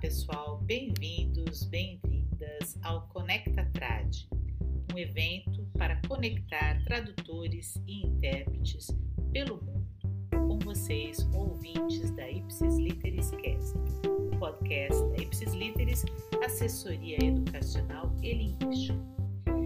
pessoal, 0.00 0.58
bem-vindos, 0.62 1.64
bem-vindas 1.64 2.78
ao 2.82 3.06
Conecta 3.08 3.66
Trad, 3.74 4.26
um 4.94 4.98
evento 4.98 5.68
para 5.76 6.00
conectar 6.08 6.82
tradutores 6.84 7.76
e 7.86 8.06
intérpretes 8.06 8.86
pelo 9.30 9.62
mundo 9.62 9.86
com 10.30 10.58
vocês, 10.60 11.28
ouvintes 11.34 12.10
da 12.12 12.30
Ipsis 12.30 12.78
Literis 12.78 13.30
Cast, 13.32 13.76
o 14.08 14.38
podcast 14.38 15.02
da 15.10 15.16
Ipsis 15.18 15.52
Literis, 15.52 16.06
assessoria 16.42 17.22
educacional 17.22 18.10
e 18.22 18.32
linguística. 18.32 18.98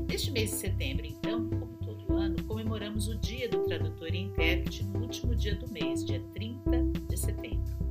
Neste 0.09 0.33
mês 0.33 0.51
de 0.51 0.57
setembro, 0.57 1.07
então, 1.07 1.49
como 1.49 1.77
todo 1.79 2.13
ano, 2.13 2.43
comemoramos 2.43 3.07
o 3.07 3.17
Dia 3.19 3.49
do 3.49 3.65
Tradutor 3.67 4.13
e 4.13 4.23
Intérprete 4.23 4.83
no 4.83 5.03
último 5.03 5.37
dia 5.37 5.55
do 5.55 5.71
mês, 5.71 6.05
dia 6.05 6.21
30 6.35 6.83
de 7.09 7.17
setembro. 7.17 7.84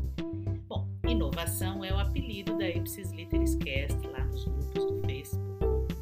Inovação 1.14 1.86
é 1.86 1.94
o 1.94 2.00
apelido 2.00 2.58
da 2.58 2.68
Ipsis 2.68 3.12
Literis 3.12 3.54
Cast 3.58 4.08
lá 4.08 4.26
nos 4.26 4.46
grupos 4.46 4.84
do 4.84 5.00
Facebook 5.06 5.96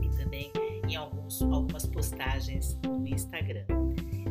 e 0.00 0.08
também 0.16 0.50
em 0.88 0.96
alguns, 0.96 1.42
algumas 1.42 1.84
postagens 1.84 2.74
no 2.82 3.06
Instagram. 3.06 3.66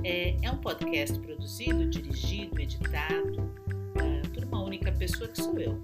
É, 0.03 0.35
é 0.41 0.51
um 0.51 0.57
podcast 0.57 1.19
produzido, 1.19 1.87
dirigido, 1.87 2.59
editado 2.59 3.41
uh, 3.41 4.29
por 4.33 4.43
uma 4.43 4.63
única 4.63 4.91
pessoa 4.93 5.29
que 5.29 5.39
sou 5.39 5.59
eu. 5.59 5.83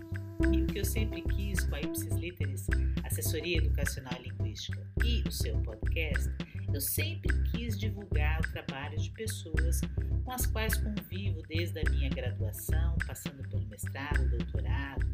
E 0.52 0.64
o 0.64 0.66
que 0.66 0.80
eu 0.80 0.86
sempre 0.86 1.22
quis 1.22 1.64
com 1.66 1.76
a 1.76 1.82
Ipsis 1.82 2.16
Literis, 2.16 2.66
Assessoria 3.04 3.60
Educacional 3.60 4.14
e 4.20 4.30
Linguística, 4.30 4.82
e 5.06 5.22
o 5.28 5.32
seu 5.32 5.60
podcast, 5.60 6.28
eu 6.74 6.82
sempre 6.82 7.34
quis 7.52 7.78
divulgar 7.78 8.40
o 8.40 8.52
trabalho 8.52 8.98
de 8.98 9.10
pessoas 9.12 9.82
com 10.24 10.32
as 10.32 10.46
quais 10.46 10.76
convivo 10.78 11.42
desde 11.48 11.80
a 11.80 11.90
minha 11.90 12.10
graduação, 12.10 12.96
passando 13.08 13.42
pelo 13.50 13.66
mestrado, 13.68 14.30
doutorado, 14.30 15.06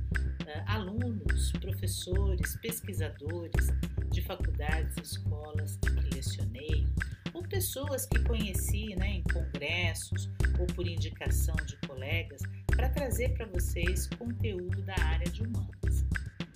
alunos, 0.68 1.52
professores, 1.54 2.58
pesquisadores 2.58 3.68
de 4.12 4.22
faculdades, 4.22 4.96
escolas 4.98 5.78
que 5.78 6.16
lecionei, 6.16 6.86
ou 7.34 7.44
pessoas 7.44 8.06
que 8.06 8.20
conheci 8.24 8.96
né, 8.96 9.08
em 9.08 9.24
congressos 9.24 10.30
ou 10.60 10.68
por 10.68 10.88
indicação 10.88 11.56
de 11.66 11.78
colegas, 11.88 12.42
para 12.68 12.90
trazer 12.90 13.34
para 13.34 13.46
vocês 13.46 14.08
conteúdo 14.18 14.82
da 14.82 14.96
área 15.00 15.30
de 15.32 15.44
humanas. 15.44 16.06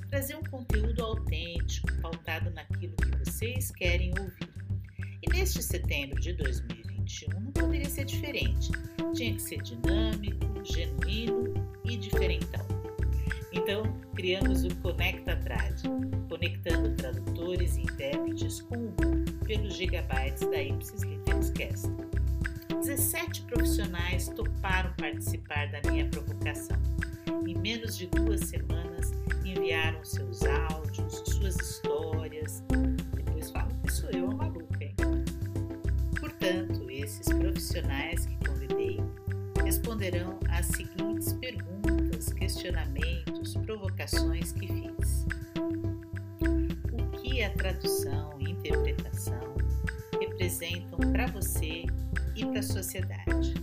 Trazer 0.09 0.35
um 0.35 0.43
conteúdo 0.43 1.03
autêntico, 1.03 1.87
pautado 2.01 2.49
naquilo 2.51 2.95
que 2.95 3.17
vocês 3.17 3.71
querem 3.71 4.11
ouvir. 4.19 4.58
E 5.21 5.33
neste 5.33 5.61
setembro 5.61 6.19
de 6.19 6.33
2021 6.33 7.39
não 7.39 7.51
poderia 7.51 7.89
ser 7.89 8.05
diferente. 8.05 8.71
Tinha 9.13 9.33
que 9.33 9.41
ser 9.41 9.61
dinâmico, 9.61 10.63
genuíno 10.63 11.53
e 11.85 11.97
diferentão. 11.97 12.65
Então, 13.51 13.83
criamos 14.15 14.63
o 14.63 14.75
Conecta 14.77 15.35
Trad, 15.37 15.81
conectando 16.29 16.95
tradutores 16.95 17.77
e 17.77 17.81
intérpretes 17.81 18.61
com 18.61 18.75
o 18.75 19.39
pelos 19.49 19.75
gigabytes 19.75 20.47
da 20.47 20.61
Ipsis 20.61 21.01
Literis 21.01 21.49
Cast. 21.49 21.87
17 22.69 23.41
profissionais 23.43 24.27
toparam 24.29 24.93
participar 24.93 25.71
da 25.71 25.91
minha 25.91 26.07
provocação. 26.07 26.77
Em 27.47 27.57
menos 27.57 27.97
de 27.97 28.05
duas 28.05 28.41
semanas, 28.41 29.11
enviaram 29.43 30.05
seus 30.05 30.43
áudios, 30.43 31.23
suas 31.25 31.55
histórias. 31.55 32.63
Profissionais 37.69 38.25
que 38.25 38.47
convidei 38.47 38.99
responderão 39.63 40.39
às 40.49 40.65
seguintes 40.65 41.33
perguntas, 41.33 42.33
questionamentos, 42.33 43.53
provocações 43.57 44.51
que 44.51 44.67
fiz. 44.67 45.25
O 46.91 47.21
que 47.21 47.43
a 47.43 47.51
tradução 47.51 48.35
e 48.39 48.49
interpretação 48.49 49.55
representam 50.19 50.99
para 51.11 51.27
você 51.27 51.83
e 52.35 52.45
para 52.45 52.59
a 52.59 52.63
sociedade? 52.63 53.53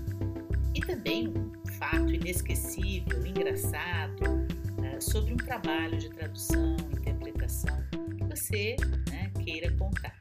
E 0.72 0.80
também 0.80 1.28
um 1.28 1.66
fato 1.72 2.12
inesquecível, 2.12 3.26
engraçado, 3.26 4.22
uh, 4.22 5.02
sobre 5.02 5.32
um 5.32 5.36
trabalho 5.36 5.98
de 5.98 6.10
tradução, 6.10 6.76
interpretação 6.92 7.76
que 8.16 8.24
você 8.24 8.76
né, 9.10 9.32
queira 9.44 9.72
contar. 9.72 10.16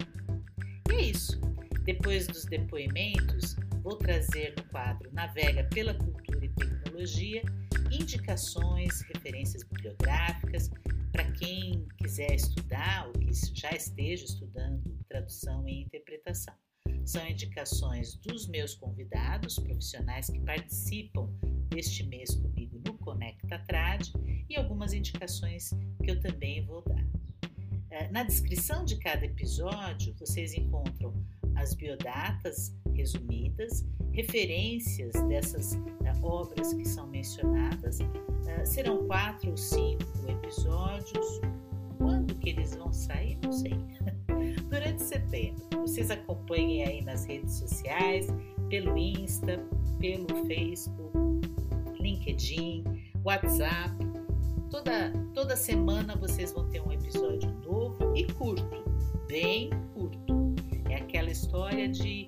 E 0.90 0.94
é 0.94 1.02
isso. 1.04 1.40
Depois 1.84 2.26
dos 2.26 2.46
depoimentos, 2.46 3.56
vou 3.86 3.96
trazer 3.98 4.56
no 4.58 4.64
quadro 4.70 5.14
Navega 5.14 5.64
pela 5.66 5.94
Cultura 5.94 6.44
e 6.44 6.50
Tecnologia 6.50 7.44
indicações, 7.92 9.02
referências 9.02 9.64
bibliográficas 9.64 10.72
para 11.12 11.32
quem 11.34 11.88
quiser 12.00 12.34
estudar 12.34 13.06
ou 13.06 13.14
que 13.14 13.32
já 13.54 13.70
esteja 13.70 14.26
estudando 14.26 14.82
tradução 15.08 15.70
e 15.70 15.84
interpretação. 15.84 16.56
São 17.06 17.28
indicações 17.28 18.16
dos 18.16 18.48
meus 18.48 18.74
convidados, 18.74 19.60
profissionais 19.60 20.32
que 20.32 20.40
participam 20.40 21.30
deste 21.70 22.04
mês 22.08 22.34
comigo 22.34 22.82
no 22.84 22.98
Conecta 22.98 23.60
Trad 23.68 24.02
e 24.50 24.56
algumas 24.56 24.94
indicações 24.94 25.70
que 26.04 26.10
eu 26.10 26.20
também 26.20 26.66
vou 26.66 26.82
dar. 26.82 27.06
Eh, 27.92 28.08
na 28.10 28.24
descrição 28.24 28.84
de 28.84 28.98
cada 28.98 29.28
episódio, 29.28 30.16
vocês 30.18 30.56
encontram 30.56 31.14
as 31.56 31.76
biodatas 31.76 32.74
resumidas, 32.96 33.86
referências 34.12 35.14
dessas 35.28 35.74
uh, 35.74 36.26
obras 36.26 36.74
que 36.74 36.88
são 36.88 37.08
mencionadas. 37.08 38.00
Uh, 38.00 38.66
serão 38.66 39.06
quatro 39.08 39.52
ou 39.52 39.58
cinco 39.58 40.04
episódios. 40.28 41.42
Quando 41.98 42.36
que 42.36 42.50
eles 42.50 42.76
vão 42.76 42.92
sair? 42.92 43.38
Não 43.44 43.52
sei. 43.52 43.76
Durante 44.70 45.04
setembro. 45.04 45.64
Vocês 45.82 46.10
acompanhem 46.10 46.84
aí 46.84 47.02
nas 47.02 47.26
redes 47.26 47.54
sociais, 47.54 48.28
pelo 48.70 48.98
Insta, 48.98 49.64
pelo 50.00 50.28
Facebook, 50.46 51.48
LinkedIn, 52.00 52.84
WhatsApp. 53.24 53.96
Toda, 54.70 55.12
toda 55.34 55.56
semana 55.56 56.16
vocês 56.16 56.52
vão 56.52 56.68
ter 56.70 56.82
um 56.82 56.92
episódio 56.92 57.50
novo 57.64 58.16
e 58.16 58.26
curto, 58.34 58.84
bem 59.28 59.70
curto 59.94 60.56
aquela 61.16 61.32
história 61.32 61.88
de 61.88 62.28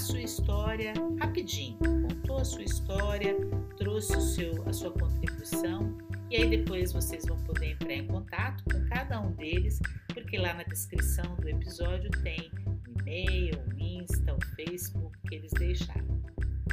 sua 0.00 0.22
história 0.22 0.94
rapidinho. 1.20 1.78
Contou 1.78 2.38
a 2.38 2.44
sua 2.44 2.62
história, 2.62 3.36
trouxe 3.76 4.16
o 4.16 4.20
seu, 4.20 4.68
a 4.68 4.72
sua 4.72 4.90
contribuição 4.90 5.96
e 6.30 6.36
aí 6.36 6.48
depois 6.48 6.92
vocês 6.92 7.26
vão 7.26 7.36
poder 7.44 7.72
entrar 7.72 7.92
em 7.92 8.06
contato 8.06 8.64
com 8.64 8.88
cada 8.88 9.20
um 9.20 9.32
deles, 9.32 9.78
porque 10.08 10.38
lá 10.38 10.54
na 10.54 10.62
descrição 10.62 11.36
do 11.36 11.48
episódio 11.48 12.10
tem 12.22 12.50
o 12.66 13.00
e-mail, 13.00 13.54
o 13.68 13.78
Insta, 13.78 14.34
o 14.34 14.44
Facebook 14.56 15.18
que 15.28 15.34
eles 15.34 15.52
deixaram, 15.52 16.22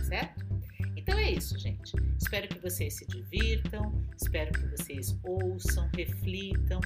certo? 0.04 0.46
Então 0.96 1.18
é 1.20 1.32
isso, 1.32 1.58
gente. 1.58 1.94
Espero 2.18 2.48
que 2.48 2.60
vocês 2.60 2.94
se 2.94 3.08
divirtam, 3.08 4.06
espero 4.16 4.54
que 4.54 4.68
vocês 4.68 5.20
ouçam, 5.24 5.90
reflitam 5.96 6.80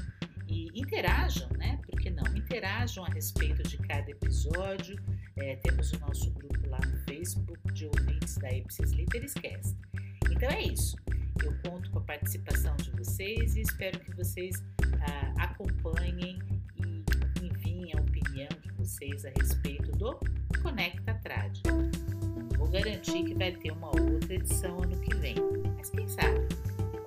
e 0.47 0.69
interajam, 0.73 1.49
né? 1.57 1.79
Porque 1.85 2.09
não? 2.09 2.25
Interajam 2.35 3.05
a 3.05 3.09
respeito 3.09 3.63
de 3.63 3.77
cada 3.77 4.09
episódio. 4.09 4.97
É, 5.37 5.55
temos 5.57 5.91
o 5.93 5.99
nosso 5.99 6.29
grupo 6.31 6.67
lá 6.67 6.79
no 6.79 6.97
Facebook 7.05 7.73
de 7.73 7.85
ouvintes 7.85 8.37
da 8.37 8.51
Ipsis 8.51 8.91
Literis 8.91 9.33
Cast. 9.33 9.75
Então 10.29 10.49
é 10.49 10.63
isso. 10.63 10.95
Eu 11.43 11.53
conto 11.65 11.89
com 11.91 11.99
a 11.99 12.01
participação 12.01 12.75
de 12.77 12.91
vocês 12.91 13.55
e 13.55 13.61
espero 13.61 13.99
que 13.99 14.15
vocês 14.15 14.63
ah, 15.01 15.43
acompanhem 15.43 16.39
e 16.85 17.03
enviem 17.41 17.93
a 17.93 18.01
opinião 18.01 18.49
de 18.61 18.71
vocês 18.73 19.25
a 19.25 19.29
respeito 19.29 19.91
do 19.93 20.19
Conecta 20.61 21.13
Trad. 21.23 21.59
Vou 22.57 22.69
garantir 22.69 23.23
que 23.23 23.33
vai 23.33 23.51
ter 23.53 23.71
uma 23.71 23.87
outra 23.87 24.33
edição 24.33 24.83
ano 24.83 24.99
que 24.99 25.15
vem, 25.15 25.35
mas 25.75 25.89
quem 25.89 26.07
sabe? 26.07 26.39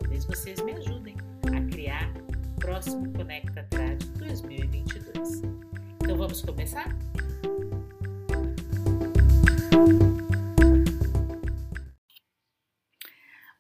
Talvez 0.01 0.25
vocês 0.25 0.61
me 0.63 0.73
ajudem 0.73 1.17
a 1.47 1.61
criar 1.71 2.13
próximo 2.59 3.13
Conecta 3.13 3.63
Trad 3.71 4.03
2022. 4.19 5.43
Então 6.03 6.17
vamos 6.17 6.43
começar? 6.43 6.89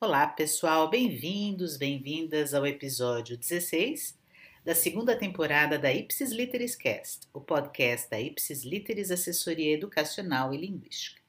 Olá, 0.04 0.26
pessoal, 0.26 0.90
bem-vindos, 0.90 1.78
bem-vindas 1.78 2.52
ao 2.52 2.66
episódio 2.66 3.38
16 3.38 4.14
da 4.62 4.74
segunda 4.74 5.16
temporada 5.16 5.78
da 5.78 5.90
Ipsis 5.90 6.30
Literis 6.30 6.76
Cast, 6.76 7.26
o 7.32 7.40
podcast 7.40 8.10
da 8.10 8.20
Ipsis 8.20 8.64
Literis 8.64 9.10
Assessoria 9.10 9.72
Educacional 9.72 10.52
e 10.52 10.58
Linguística. 10.58 11.22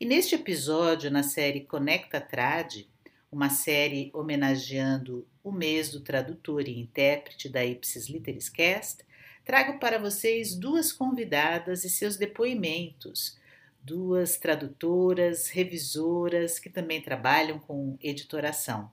E 0.00 0.04
neste 0.04 0.34
episódio, 0.34 1.12
na 1.12 1.22
série 1.22 1.60
Conecta 1.60 2.20
Trad, 2.20 2.88
uma 3.30 3.50
série 3.50 4.10
homenageando 4.12 5.24
o 5.44 5.52
mês 5.52 5.92
do 5.92 6.00
tradutor 6.00 6.66
e 6.66 6.76
intérprete 6.76 7.48
da 7.48 7.64
Ipsis 7.64 8.08
Literis 8.08 8.48
Cast, 8.48 9.04
trago 9.44 9.78
para 9.78 9.96
vocês 9.96 10.56
duas 10.56 10.92
convidadas 10.92 11.84
e 11.84 11.88
seus 11.88 12.16
depoimentos, 12.16 13.38
duas 13.80 14.36
tradutoras, 14.36 15.48
revisoras 15.48 16.58
que 16.58 16.70
também 16.70 17.00
trabalham 17.00 17.58
com 17.58 17.96
editoração. 18.00 18.90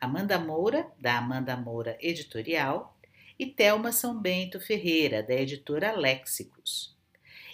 Amanda 0.00 0.38
Moura, 0.38 0.86
da 1.00 1.18
Amanda 1.18 1.56
Moura 1.56 1.96
Editorial, 2.00 2.96
e 3.38 3.46
Thelma 3.46 3.92
São 3.92 4.20
Bento 4.20 4.60
Ferreira, 4.60 5.22
da 5.22 5.34
editora 5.34 5.92
Léxicos. 5.92 6.96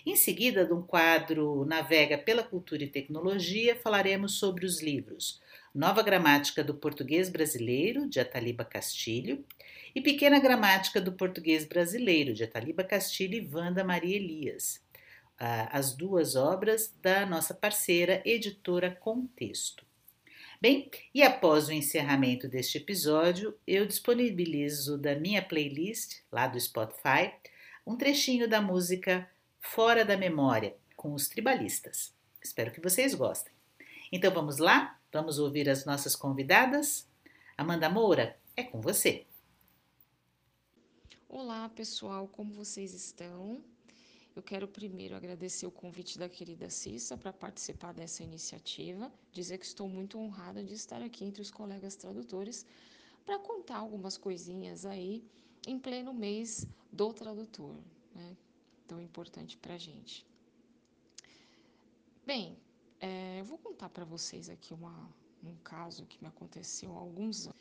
Em 0.06 0.16
seguida, 0.16 0.66
de 0.66 0.72
um 0.72 0.82
quadro 0.82 1.64
Navega 1.64 2.18
pela 2.18 2.42
Cultura 2.42 2.84
e 2.84 2.88
Tecnologia, 2.88 3.74
falaremos 3.76 4.34
sobre 4.34 4.66
os 4.66 4.82
livros 4.82 5.40
Nova 5.74 6.02
Gramática 6.02 6.62
do 6.62 6.74
Português 6.74 7.30
Brasileiro, 7.30 8.08
de 8.08 8.20
Ataliba 8.20 8.64
Castilho, 8.64 9.44
e 9.94 10.00
Pequena 10.00 10.38
Gramática 10.38 11.00
do 11.00 11.12
Português 11.12 11.64
Brasileiro, 11.64 12.34
de 12.34 12.44
Ataliba 12.44 12.84
Castilho 12.84 13.34
e 13.34 13.50
Wanda 13.50 13.82
Maria 13.82 14.16
Elias, 14.16 14.83
as 15.38 15.94
duas 15.94 16.36
obras 16.36 16.94
da 17.02 17.26
nossa 17.26 17.52
parceira 17.52 18.22
editora 18.24 18.90
Contexto. 18.90 19.84
Bem, 20.60 20.90
e 21.14 21.22
após 21.22 21.68
o 21.68 21.72
encerramento 21.72 22.48
deste 22.48 22.78
episódio, 22.78 23.54
eu 23.66 23.84
disponibilizo 23.84 24.96
da 24.96 25.14
minha 25.14 25.42
playlist, 25.42 26.22
lá 26.32 26.46
do 26.46 26.58
Spotify, 26.58 27.32
um 27.86 27.96
trechinho 27.96 28.48
da 28.48 28.62
música 28.62 29.28
Fora 29.60 30.04
da 30.04 30.16
Memória, 30.16 30.74
com 30.96 31.12
os 31.12 31.28
tribalistas. 31.28 32.14
Espero 32.42 32.70
que 32.70 32.80
vocês 32.80 33.14
gostem. 33.14 33.52
Então 34.10 34.32
vamos 34.32 34.58
lá? 34.58 34.98
Vamos 35.12 35.38
ouvir 35.38 35.68
as 35.68 35.84
nossas 35.84 36.16
convidadas? 36.16 37.06
Amanda 37.58 37.88
Moura, 37.90 38.38
é 38.56 38.62
com 38.62 38.80
você. 38.80 39.26
Olá, 41.28 41.68
pessoal, 41.68 42.28
como 42.28 42.54
vocês 42.54 42.94
estão? 42.94 43.62
Eu 44.36 44.42
quero 44.42 44.66
primeiro 44.66 45.14
agradecer 45.14 45.64
o 45.64 45.70
convite 45.70 46.18
da 46.18 46.28
querida 46.28 46.68
Cissa 46.68 47.16
para 47.16 47.32
participar 47.32 47.94
dessa 47.94 48.24
iniciativa, 48.24 49.12
dizer 49.30 49.58
que 49.58 49.64
estou 49.64 49.88
muito 49.88 50.18
honrada 50.18 50.62
de 50.64 50.74
estar 50.74 51.00
aqui 51.00 51.24
entre 51.24 51.40
os 51.40 51.52
colegas 51.52 51.94
tradutores 51.94 52.66
para 53.24 53.38
contar 53.38 53.76
algumas 53.76 54.18
coisinhas 54.18 54.84
aí 54.84 55.24
em 55.68 55.78
pleno 55.78 56.12
mês 56.12 56.66
do 56.92 57.12
tradutor, 57.12 57.76
né? 58.12 58.36
tão 58.88 59.00
importante 59.00 59.56
para 59.56 59.74
a 59.74 59.78
gente. 59.78 60.26
Bem, 62.26 62.58
é, 63.00 63.38
eu 63.38 63.44
vou 63.44 63.58
contar 63.58 63.88
para 63.88 64.04
vocês 64.04 64.48
aqui 64.48 64.74
uma, 64.74 65.08
um 65.44 65.54
caso 65.62 66.06
que 66.06 66.20
me 66.20 66.26
aconteceu 66.26 66.92
há 66.92 66.98
alguns 66.98 67.46
anos. 67.46 67.58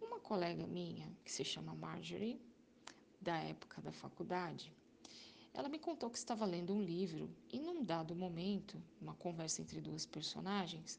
Uma 0.00 0.20
colega 0.20 0.66
minha, 0.68 1.10
que 1.24 1.32
se 1.32 1.44
chama 1.44 1.74
Marjorie, 1.74 2.40
da 3.20 3.36
época 3.38 3.82
da 3.82 3.90
faculdade, 3.90 4.72
ela 5.54 5.68
me 5.68 5.78
contou 5.78 6.08
que 6.10 6.18
estava 6.18 6.44
lendo 6.46 6.74
um 6.74 6.82
livro 6.82 7.30
e, 7.52 7.60
num 7.60 7.84
dado 7.84 8.14
momento, 8.14 8.82
uma 9.00 9.14
conversa 9.14 9.60
entre 9.60 9.80
duas 9.80 10.06
personagens, 10.06 10.98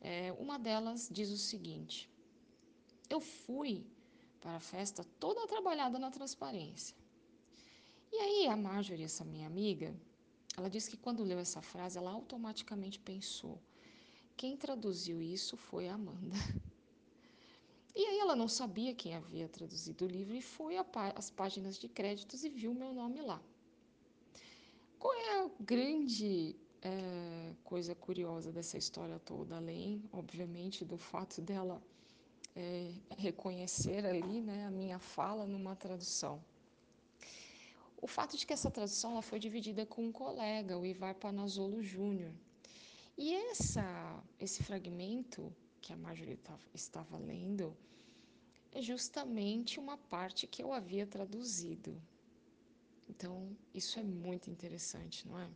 é, 0.00 0.32
uma 0.38 0.58
delas 0.58 1.08
diz 1.10 1.30
o 1.30 1.38
seguinte: 1.38 2.10
Eu 3.08 3.20
fui 3.20 3.86
para 4.40 4.56
a 4.56 4.60
festa 4.60 5.04
toda 5.18 5.46
trabalhada 5.46 5.98
na 5.98 6.10
transparência. 6.10 6.96
E 8.12 8.16
aí 8.16 8.46
a 8.46 8.56
Marjorie, 8.56 9.04
essa 9.04 9.24
minha 9.24 9.46
amiga, 9.46 9.94
ela 10.56 10.68
disse 10.68 10.90
que 10.90 10.96
quando 10.96 11.24
leu 11.24 11.38
essa 11.38 11.62
frase, 11.62 11.96
ela 11.96 12.10
automaticamente 12.10 12.98
pensou: 12.98 13.58
quem 14.36 14.56
traduziu 14.56 15.22
isso 15.22 15.56
foi 15.56 15.88
a 15.88 15.94
Amanda. 15.94 16.36
E 17.94 18.06
aí 18.06 18.18
ela 18.20 18.34
não 18.34 18.48
sabia 18.48 18.94
quem 18.94 19.14
havia 19.14 19.46
traduzido 19.46 20.06
o 20.06 20.08
livro 20.08 20.34
e 20.34 20.40
foi 20.40 20.76
às 21.14 21.30
páginas 21.30 21.78
de 21.78 21.88
créditos 21.90 22.42
e 22.42 22.48
viu 22.48 22.72
meu 22.72 22.94
nome 22.94 23.20
lá. 23.20 23.38
Qual 25.02 25.12
é 25.14 25.30
a 25.40 25.50
grande 25.58 26.54
é, 26.80 27.54
coisa 27.64 27.92
curiosa 27.92 28.52
dessa 28.52 28.78
história 28.78 29.18
toda, 29.18 29.56
além, 29.56 30.00
obviamente, 30.12 30.84
do 30.84 30.96
fato 30.96 31.40
dela 31.42 31.82
é, 32.54 32.92
reconhecer 33.18 34.06
ali 34.06 34.40
né, 34.40 34.64
a 34.64 34.70
minha 34.70 35.00
fala 35.00 35.44
numa 35.44 35.74
tradução? 35.74 36.40
o 38.00 38.06
fato 38.06 38.36
de 38.36 38.46
que 38.46 38.52
essa 38.52 38.70
tradução 38.70 39.12
ela 39.12 39.22
foi 39.22 39.40
dividida 39.40 39.84
com 39.84 40.06
um 40.06 40.12
colega, 40.12 40.78
o 40.78 40.86
Ivar 40.86 41.16
Panazzolo 41.16 41.82
Júnior. 41.82 42.32
E 43.18 43.34
essa, 43.34 43.84
esse 44.38 44.62
fragmento 44.62 45.52
que 45.80 45.92
a 45.92 45.96
Marjorie 45.96 46.38
estava 46.72 47.16
lendo 47.16 47.76
é 48.70 48.80
justamente 48.80 49.80
uma 49.80 49.96
parte 49.96 50.46
que 50.46 50.62
eu 50.62 50.72
havia 50.72 51.06
traduzido. 51.06 52.00
Então, 53.08 53.56
isso 53.74 53.98
é 53.98 54.02
muito 54.02 54.50
interessante, 54.50 55.26
não 55.26 55.38
é? 55.38 55.48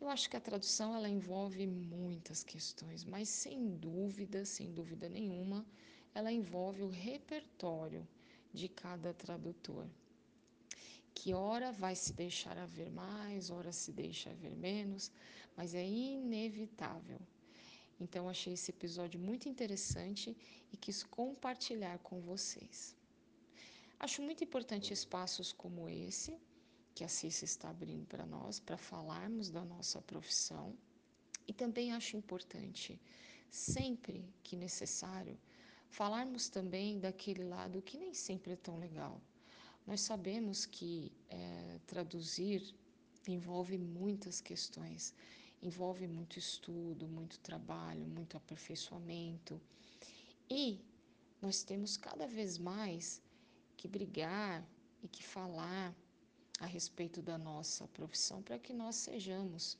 Eu 0.00 0.08
acho 0.08 0.28
que 0.28 0.36
a 0.36 0.40
tradução 0.40 0.94
ela 0.94 1.08
envolve 1.08 1.66
muitas 1.66 2.44
questões, 2.44 3.04
mas 3.04 3.28
sem 3.28 3.76
dúvida, 3.76 4.44
sem 4.44 4.72
dúvida 4.72 5.08
nenhuma, 5.08 5.66
ela 6.14 6.30
envolve 6.30 6.82
o 6.82 6.88
repertório 6.88 8.06
de 8.52 8.68
cada 8.68 9.14
tradutor 9.14 9.88
que 11.14 11.32
ora 11.32 11.72
vai 11.72 11.94
se 11.94 12.12
deixar 12.12 12.58
haver 12.58 12.90
mais, 12.90 13.48
ora 13.48 13.72
se 13.72 13.92
deixa 13.92 14.30
haver 14.30 14.54
menos, 14.56 15.10
mas 15.56 15.74
é 15.74 15.86
inevitável. 15.86 17.20
Então, 18.00 18.28
achei 18.28 18.54
esse 18.54 18.70
episódio 18.72 19.18
muito 19.20 19.48
interessante 19.48 20.36
e 20.72 20.76
quis 20.76 21.04
compartilhar 21.04 21.98
com 22.00 22.20
vocês. 22.20 22.96
Acho 24.04 24.20
muito 24.22 24.42
importante 24.48 24.92
espaços 24.92 25.48
como 25.52 25.88
esse, 25.88 26.32
que 26.94 27.04
a 27.04 27.08
CIS 27.08 27.42
está 27.42 27.68
abrindo 27.70 28.06
para 28.06 28.26
nós, 28.26 28.60
para 28.66 28.76
falarmos 28.76 29.46
da 29.56 29.64
nossa 29.64 29.98
profissão. 30.02 30.66
E 31.48 31.52
também 31.52 31.92
acho 31.98 32.16
importante, 32.16 33.00
sempre 33.50 34.16
que 34.44 34.56
necessário, 34.56 35.36
falarmos 35.88 36.48
também 36.56 37.00
daquele 37.04 37.44
lado 37.44 37.86
que 37.88 37.96
nem 37.96 38.12
sempre 38.12 38.52
é 38.52 38.56
tão 38.56 38.76
legal 38.78 39.20
nós 39.86 40.00
sabemos 40.00 40.64
que 40.64 41.12
é, 41.28 41.78
traduzir 41.86 42.74
envolve 43.28 43.76
muitas 43.78 44.40
questões, 44.40 45.14
envolve 45.62 46.06
muito 46.06 46.38
estudo, 46.38 47.06
muito 47.06 47.38
trabalho, 47.40 48.06
muito 48.06 48.36
aperfeiçoamento. 48.36 49.60
E 50.48 50.80
nós 51.40 51.62
temos 51.62 51.96
cada 51.96 52.26
vez 52.26 52.58
mais 52.58 53.20
que 53.84 53.88
brigar 53.88 54.66
e 55.02 55.08
que 55.08 55.22
falar 55.22 55.94
a 56.58 56.64
respeito 56.64 57.20
da 57.20 57.36
nossa 57.36 57.86
profissão 57.88 58.42
para 58.42 58.58
que 58.58 58.72
nós 58.72 58.96
sejamos 58.96 59.76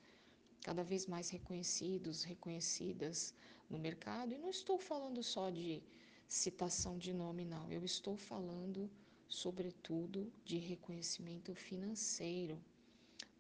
cada 0.61 0.85
vez 0.85 1.07
mais 1.07 1.31
reconhecidos, 1.31 2.23
reconhecidas 2.23 3.33
no 3.71 3.79
mercado. 3.79 4.35
E 4.35 4.37
não 4.37 4.51
estou 4.51 4.79
falando 4.79 5.23
só 5.23 5.49
de 5.49 5.83
citação 6.29 6.99
de 6.99 7.15
nome, 7.15 7.47
não. 7.47 7.73
Eu 7.73 7.83
estou 7.83 8.15
falando 8.15 8.91
sobretudo 9.27 10.31
de 10.45 10.59
reconhecimento 10.59 11.55
financeiro, 11.55 12.63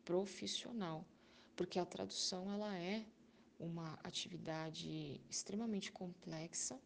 profissional, 0.02 1.04
porque 1.54 1.78
a 1.78 1.84
tradução 1.84 2.50
ela 2.50 2.74
é 2.74 3.04
uma 3.60 3.98
atividade 4.02 5.20
extremamente 5.28 5.92
complexa 5.92 6.80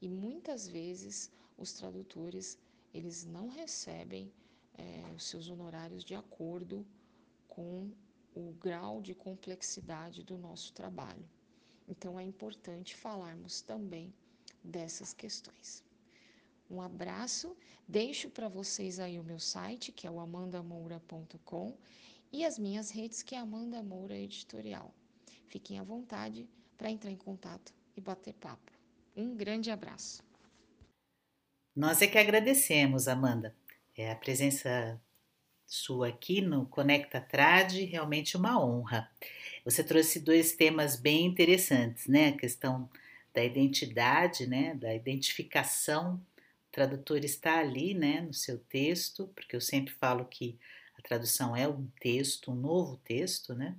e 0.00 0.08
muitas 0.08 0.66
vezes 0.66 1.30
os 1.58 1.74
tradutores 1.74 2.56
eles 2.92 3.24
não 3.24 3.48
recebem 3.48 4.32
é, 4.76 5.04
os 5.14 5.24
seus 5.24 5.48
honorários 5.48 6.04
de 6.04 6.14
acordo 6.14 6.86
com 7.46 7.90
o 8.34 8.52
grau 8.60 9.02
de 9.02 9.14
complexidade 9.14 10.22
do 10.22 10.38
nosso 10.38 10.72
trabalho. 10.72 11.28
Então 11.88 12.18
é 12.18 12.22
importante 12.22 12.94
falarmos 12.94 13.60
também 13.60 14.12
dessas 14.62 15.12
questões. 15.12 15.82
Um 16.70 16.82
abraço, 16.82 17.56
deixo 17.86 18.28
para 18.28 18.48
vocês 18.48 19.00
aí 19.00 19.18
o 19.18 19.24
meu 19.24 19.38
site, 19.38 19.90
que 19.90 20.06
é 20.06 20.10
o 20.10 20.20
amandamoura.com, 20.20 21.76
e 22.30 22.44
as 22.44 22.58
minhas 22.58 22.90
redes, 22.90 23.22
que 23.22 23.34
é 23.34 23.38
Amanda 23.38 23.82
Moura 23.82 24.14
Editorial. 24.14 24.92
Fiquem 25.46 25.78
à 25.78 25.82
vontade 25.82 26.46
para 26.76 26.90
entrar 26.90 27.10
em 27.10 27.16
contato 27.16 27.72
e 27.96 28.00
bater 28.02 28.34
papo. 28.34 28.70
Um 29.16 29.34
grande 29.34 29.70
abraço. 29.70 30.27
Nós 31.78 32.02
é 32.02 32.08
que 32.08 32.18
agradecemos, 32.18 33.06
Amanda. 33.06 33.54
É 33.96 34.10
a 34.10 34.16
presença 34.16 35.00
sua 35.64 36.08
aqui 36.08 36.40
no 36.40 36.66
Conecta 36.66 37.20
Trad, 37.20 37.72
realmente 37.84 38.36
uma 38.36 38.60
honra. 38.60 39.08
Você 39.64 39.84
trouxe 39.84 40.18
dois 40.18 40.56
temas 40.56 40.96
bem 40.96 41.26
interessantes, 41.26 42.08
né? 42.08 42.30
A 42.30 42.36
questão 42.36 42.90
da 43.32 43.44
identidade, 43.44 44.44
né? 44.48 44.74
Da 44.74 44.92
identificação 44.92 46.20
tradutor 46.72 47.24
está 47.24 47.60
ali, 47.60 47.94
né, 47.94 48.22
no 48.22 48.34
seu 48.34 48.58
texto, 48.58 49.28
porque 49.28 49.54
eu 49.54 49.60
sempre 49.60 49.94
falo 49.94 50.24
que 50.24 50.58
a 50.98 51.02
tradução 51.02 51.54
é 51.54 51.68
um 51.68 51.86
texto, 52.00 52.50
um 52.50 52.56
novo 52.56 52.96
texto, 53.04 53.54
né? 53.54 53.76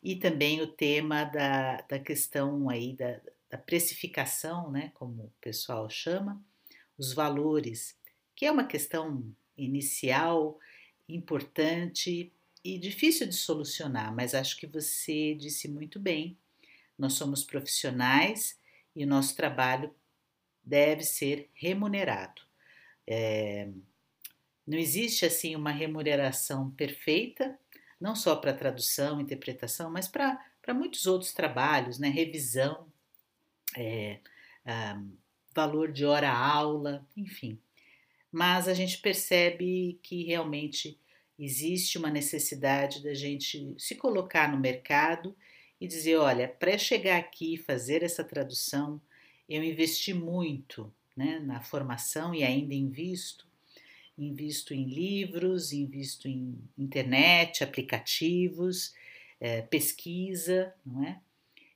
E 0.00 0.14
também 0.14 0.60
o 0.60 0.68
tema 0.68 1.24
da, 1.24 1.80
da 1.88 1.98
questão 1.98 2.70
aí 2.70 2.92
da, 2.94 3.20
da 3.50 3.58
precificação, 3.58 4.70
né, 4.70 4.92
como 4.94 5.24
o 5.24 5.32
pessoal 5.40 5.90
chama, 5.90 6.40
os 6.98 7.12
valores, 7.12 7.96
que 8.34 8.46
é 8.46 8.50
uma 8.50 8.64
questão 8.64 9.24
inicial, 9.56 10.58
importante 11.08 12.32
e 12.64 12.78
difícil 12.78 13.26
de 13.26 13.34
solucionar, 13.34 14.14
mas 14.14 14.34
acho 14.34 14.56
que 14.56 14.66
você 14.66 15.34
disse 15.34 15.68
muito 15.68 16.00
bem. 16.00 16.36
Nós 16.98 17.14
somos 17.14 17.44
profissionais 17.44 18.58
e 18.94 19.04
o 19.04 19.06
nosso 19.06 19.36
trabalho 19.36 19.94
deve 20.64 21.04
ser 21.04 21.48
remunerado. 21.54 22.42
É, 23.06 23.68
não 24.66 24.76
existe 24.76 25.24
assim 25.24 25.54
uma 25.54 25.70
remuneração 25.70 26.70
perfeita, 26.70 27.56
não 28.00 28.16
só 28.16 28.34
para 28.34 28.52
tradução, 28.52 29.20
interpretação, 29.20 29.90
mas 29.90 30.08
para 30.08 30.74
muitos 30.74 31.06
outros 31.06 31.32
trabalhos, 31.32 31.98
né? 31.98 32.08
revisão, 32.08 32.86
é, 33.76 34.18
um, 34.66 35.16
valor 35.56 35.90
de 35.90 36.04
hora-aula, 36.04 37.04
enfim. 37.16 37.58
Mas 38.30 38.68
a 38.68 38.74
gente 38.74 38.98
percebe 38.98 39.98
que 40.02 40.24
realmente 40.24 40.98
existe 41.38 41.96
uma 41.96 42.10
necessidade 42.10 43.02
da 43.02 43.14
gente 43.14 43.74
se 43.78 43.94
colocar 43.94 44.52
no 44.52 44.60
mercado 44.60 45.34
e 45.80 45.88
dizer: 45.88 46.16
olha, 46.16 46.46
para 46.46 46.76
chegar 46.76 47.16
aqui 47.18 47.54
e 47.54 47.58
fazer 47.58 48.02
essa 48.02 48.22
tradução, 48.22 49.00
eu 49.48 49.64
investi 49.64 50.12
muito 50.12 50.92
né, 51.16 51.38
na 51.38 51.62
formação 51.62 52.34
e 52.34 52.44
ainda 52.44 52.74
invisto. 52.74 53.46
Invisto 54.18 54.74
em 54.74 54.84
livros, 54.84 55.72
invisto 55.72 56.26
em 56.26 56.58
internet, 56.76 57.62
aplicativos, 57.62 58.94
é, 59.38 59.60
pesquisa, 59.62 60.74
não 60.84 61.04
é? 61.04 61.20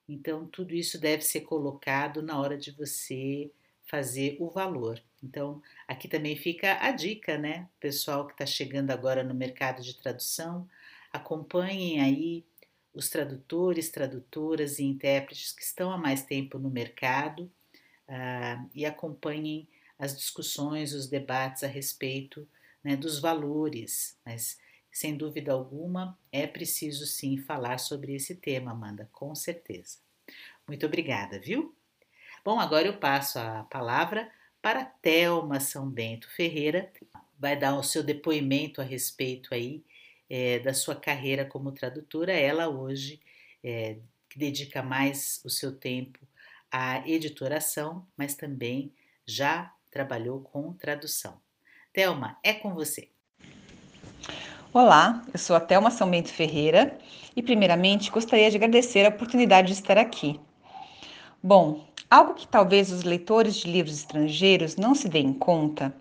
Então, 0.09 0.47
tudo 0.47 0.75
isso 0.75 0.99
deve 0.99 1.23
ser 1.23 1.43
colocado 1.43 2.21
na 2.21 2.41
hora 2.41 2.59
de 2.59 2.73
você 2.73 3.51
fazer 3.91 4.37
o 4.39 4.49
valor. 4.49 5.03
Então, 5.23 5.61
aqui 5.89 6.07
também 6.07 6.37
fica 6.37 6.79
a 6.81 6.93
dica, 6.93 7.37
né? 7.37 7.69
Pessoal 7.81 8.25
que 8.25 8.33
está 8.33 8.47
chegando 8.47 8.93
agora 8.93 9.25
no 9.25 9.35
mercado 9.35 9.83
de 9.83 9.95
tradução, 9.95 10.69
acompanhem 11.13 12.01
aí 12.01 12.47
os 12.95 13.11
tradutores, 13.11 13.91
tradutoras 13.91 14.79
e 14.79 14.85
intérpretes 14.85 15.53
que 15.53 15.63
estão 15.63 15.91
há 15.91 15.99
mais 15.99 16.23
tempo 16.23 16.59
no 16.59 16.71
mercado 16.71 17.51
uh, 18.09 18.71
e 18.73 18.87
acompanhem 18.87 19.69
as 19.99 20.17
discussões, 20.17 20.95
os 20.95 21.09
debates 21.09 21.65
a 21.65 21.67
respeito 21.67 22.49
né, 22.83 22.97
dos 22.97 23.19
valores. 23.19 24.17
Mas, 24.25 24.59
sem 24.91 25.17
dúvida 25.17 25.53
alguma, 25.53 26.17
é 26.31 26.47
preciso 26.47 27.07
sim 27.07 27.37
falar 27.39 27.79
sobre 27.79 28.15
esse 28.15 28.37
tema, 28.37 28.71
Amanda, 28.71 29.09
com 29.13 29.35
certeza. 29.35 29.99
Muito 30.67 30.87
obrigada, 30.87 31.41
viu? 31.41 31.75
Bom, 32.43 32.59
agora 32.59 32.87
eu 32.87 32.97
passo 32.97 33.39
a 33.39 33.65
palavra 33.65 34.31
para 34.63 34.85
Thelma 34.85 35.61
São 35.61 35.89
Bento 35.89 36.27
Ferreira, 36.31 36.91
vai 37.39 37.55
dar 37.55 37.77
o 37.77 37.83
seu 37.83 38.03
depoimento 38.03 38.81
a 38.81 38.85
respeito 38.85 39.55
aí 39.55 39.85
é, 40.29 40.59
da 40.59 40.73
sua 40.73 40.97
carreira 40.97 41.45
como 41.45 41.73
tradutora. 41.73 42.33
Ela 42.33 42.69
hoje 42.69 43.21
é, 43.63 43.99
dedica 44.35 44.83
mais 44.83 45.43
o 45.45 45.51
seu 45.51 45.77
tempo 45.77 46.19
à 46.73 47.07
editoração, 47.07 48.07
mas 48.17 48.35
também 48.35 48.91
já 49.27 49.75
trabalhou 49.91 50.41
com 50.41 50.73
tradução. 50.73 51.39
Thelma, 51.93 52.39
é 52.43 52.55
com 52.55 52.73
você. 52.73 53.11
Olá, 54.73 55.23
eu 55.33 55.39
sou 55.39 55.57
a 55.57 55.61
Thelma 55.61 55.91
São 55.91 56.09
Bento 56.09 56.33
Ferreira 56.33 56.97
e, 57.37 57.43
primeiramente, 57.43 58.11
gostaria 58.11 58.51
de 58.51 58.57
agradecer 58.57 59.05
a 59.05 59.11
oportunidade 59.11 59.69
de 59.69 59.75
estar 59.75 59.99
aqui. 59.99 60.41
Bom, 61.43 61.90
algo 62.11 62.35
que 62.35 62.47
talvez 62.49 62.91
os 62.91 63.05
leitores 63.05 63.55
de 63.55 63.71
livros 63.71 63.99
estrangeiros 63.99 64.75
não 64.77 64.97
se 64.97 65.09
deem 65.09 65.33
conta 65.33 65.95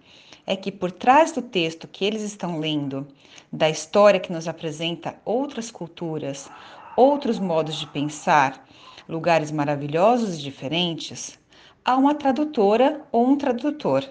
é 0.46 0.56
que 0.56 0.72
por 0.72 0.92
trás 0.92 1.32
do 1.32 1.44
texto 1.44 1.88
que 1.88 2.04
eles 2.04 2.24
estão 2.24 2.60
lendo, 2.60 3.08
da 3.54 3.70
história 3.70 4.20
que 4.20 4.34
nos 4.34 4.48
apresenta 4.48 5.16
outras 5.24 5.70
culturas, 5.70 6.50
outros 6.98 7.38
modos 7.38 7.76
de 7.76 7.86
pensar, 7.86 8.68
lugares 9.08 9.52
maravilhosos 9.52 10.40
e 10.40 10.42
diferentes, 10.42 11.38
há 11.86 11.96
uma 11.96 12.16
tradutora 12.16 13.06
ou 13.12 13.28
um 13.28 13.38
tradutor. 13.38 14.04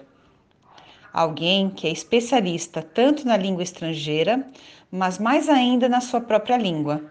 Alguém 1.11 1.69
que 1.69 1.87
é 1.87 1.91
especialista 1.91 2.81
tanto 2.81 3.27
na 3.27 3.35
língua 3.35 3.63
estrangeira, 3.63 4.47
mas 4.89 5.19
mais 5.19 5.49
ainda 5.49 5.89
na 5.89 5.99
sua 5.99 6.21
própria 6.21 6.55
língua 6.55 7.03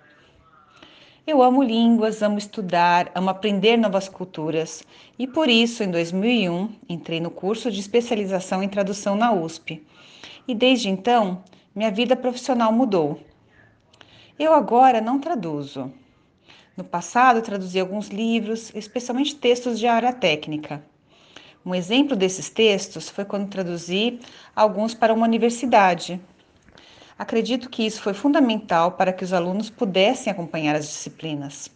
eu 1.31 1.43
amo 1.43 1.63
línguas, 1.63 2.23
amo 2.23 2.39
estudar, 2.39 3.13
amo 3.15 3.29
aprender 3.29 3.77
novas 3.77 4.09
culturas 4.09 4.83
e 5.19 5.27
por 5.27 5.47
isso, 5.47 5.83
em 5.83 5.91
2001, 5.91 6.71
entrei 6.89 7.21
no 7.21 7.31
curso 7.31 7.71
de 7.71 7.81
especialização 7.81 8.63
em 8.63 8.69
tradução 8.69 9.15
na 9.15 9.31
USP. 9.31 9.87
E 10.47 10.55
desde 10.55 10.89
então, 10.89 11.45
minha 11.75 11.91
vida 11.91 12.17
profissional 12.17 12.73
mudou. 12.73 13.21
Eu 14.39 14.55
agora 14.55 15.03
não 15.03 15.19
traduzo. 15.19 15.93
No 16.75 16.83
passado, 16.83 17.43
traduzi 17.43 17.79
alguns 17.79 18.09
livros, 18.09 18.73
especialmente 18.75 19.37
textos 19.37 19.79
de 19.79 19.87
área 19.87 20.15
técnica. 20.15 20.83
Um 21.63 21.75
exemplo 21.75 22.17
desses 22.17 22.49
textos 22.49 23.11
foi 23.11 23.27
quando 23.27 23.51
traduzi 23.51 24.19
alguns 24.57 24.95
para 24.95 25.13
uma 25.13 25.27
universidade, 25.27 26.19
Acredito 27.19 27.69
que 27.69 27.85
isso 27.85 28.01
foi 28.01 28.15
fundamental 28.15 28.93
para 28.93 29.13
que 29.13 29.25
os 29.25 29.33
alunos 29.33 29.69
pudessem 29.69 30.31
acompanhar 30.31 30.77
as 30.77 30.87
disciplinas. 30.87 31.69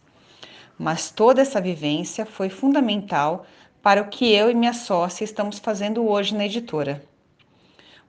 Mas 0.79 1.11
toda 1.11 1.43
essa 1.43 1.61
vivência 1.61 2.25
foi 2.25 2.49
fundamental 2.49 3.45
para 3.83 4.03
o 4.03 4.09
que 4.09 4.33
eu 4.33 4.49
e 4.49 4.55
minha 4.55 4.73
sócia 4.73 5.25
estamos 5.25 5.59
fazendo 5.59 6.09
hoje 6.09 6.33
na 6.33 6.47
editora. 6.47 7.05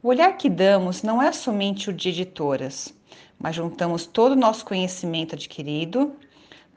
O 0.04 0.10
olhar 0.10 0.38
que 0.38 0.48
damos 0.48 1.02
não 1.02 1.20
é 1.20 1.32
somente 1.32 1.90
o 1.90 1.94
de 1.94 2.10
editoras, 2.10 2.94
mas 3.40 3.56
juntamos 3.56 4.06
todo 4.06 4.34
o 4.34 4.40
nosso 4.40 4.64
conhecimento 4.64 5.34
adquirido 5.34 6.16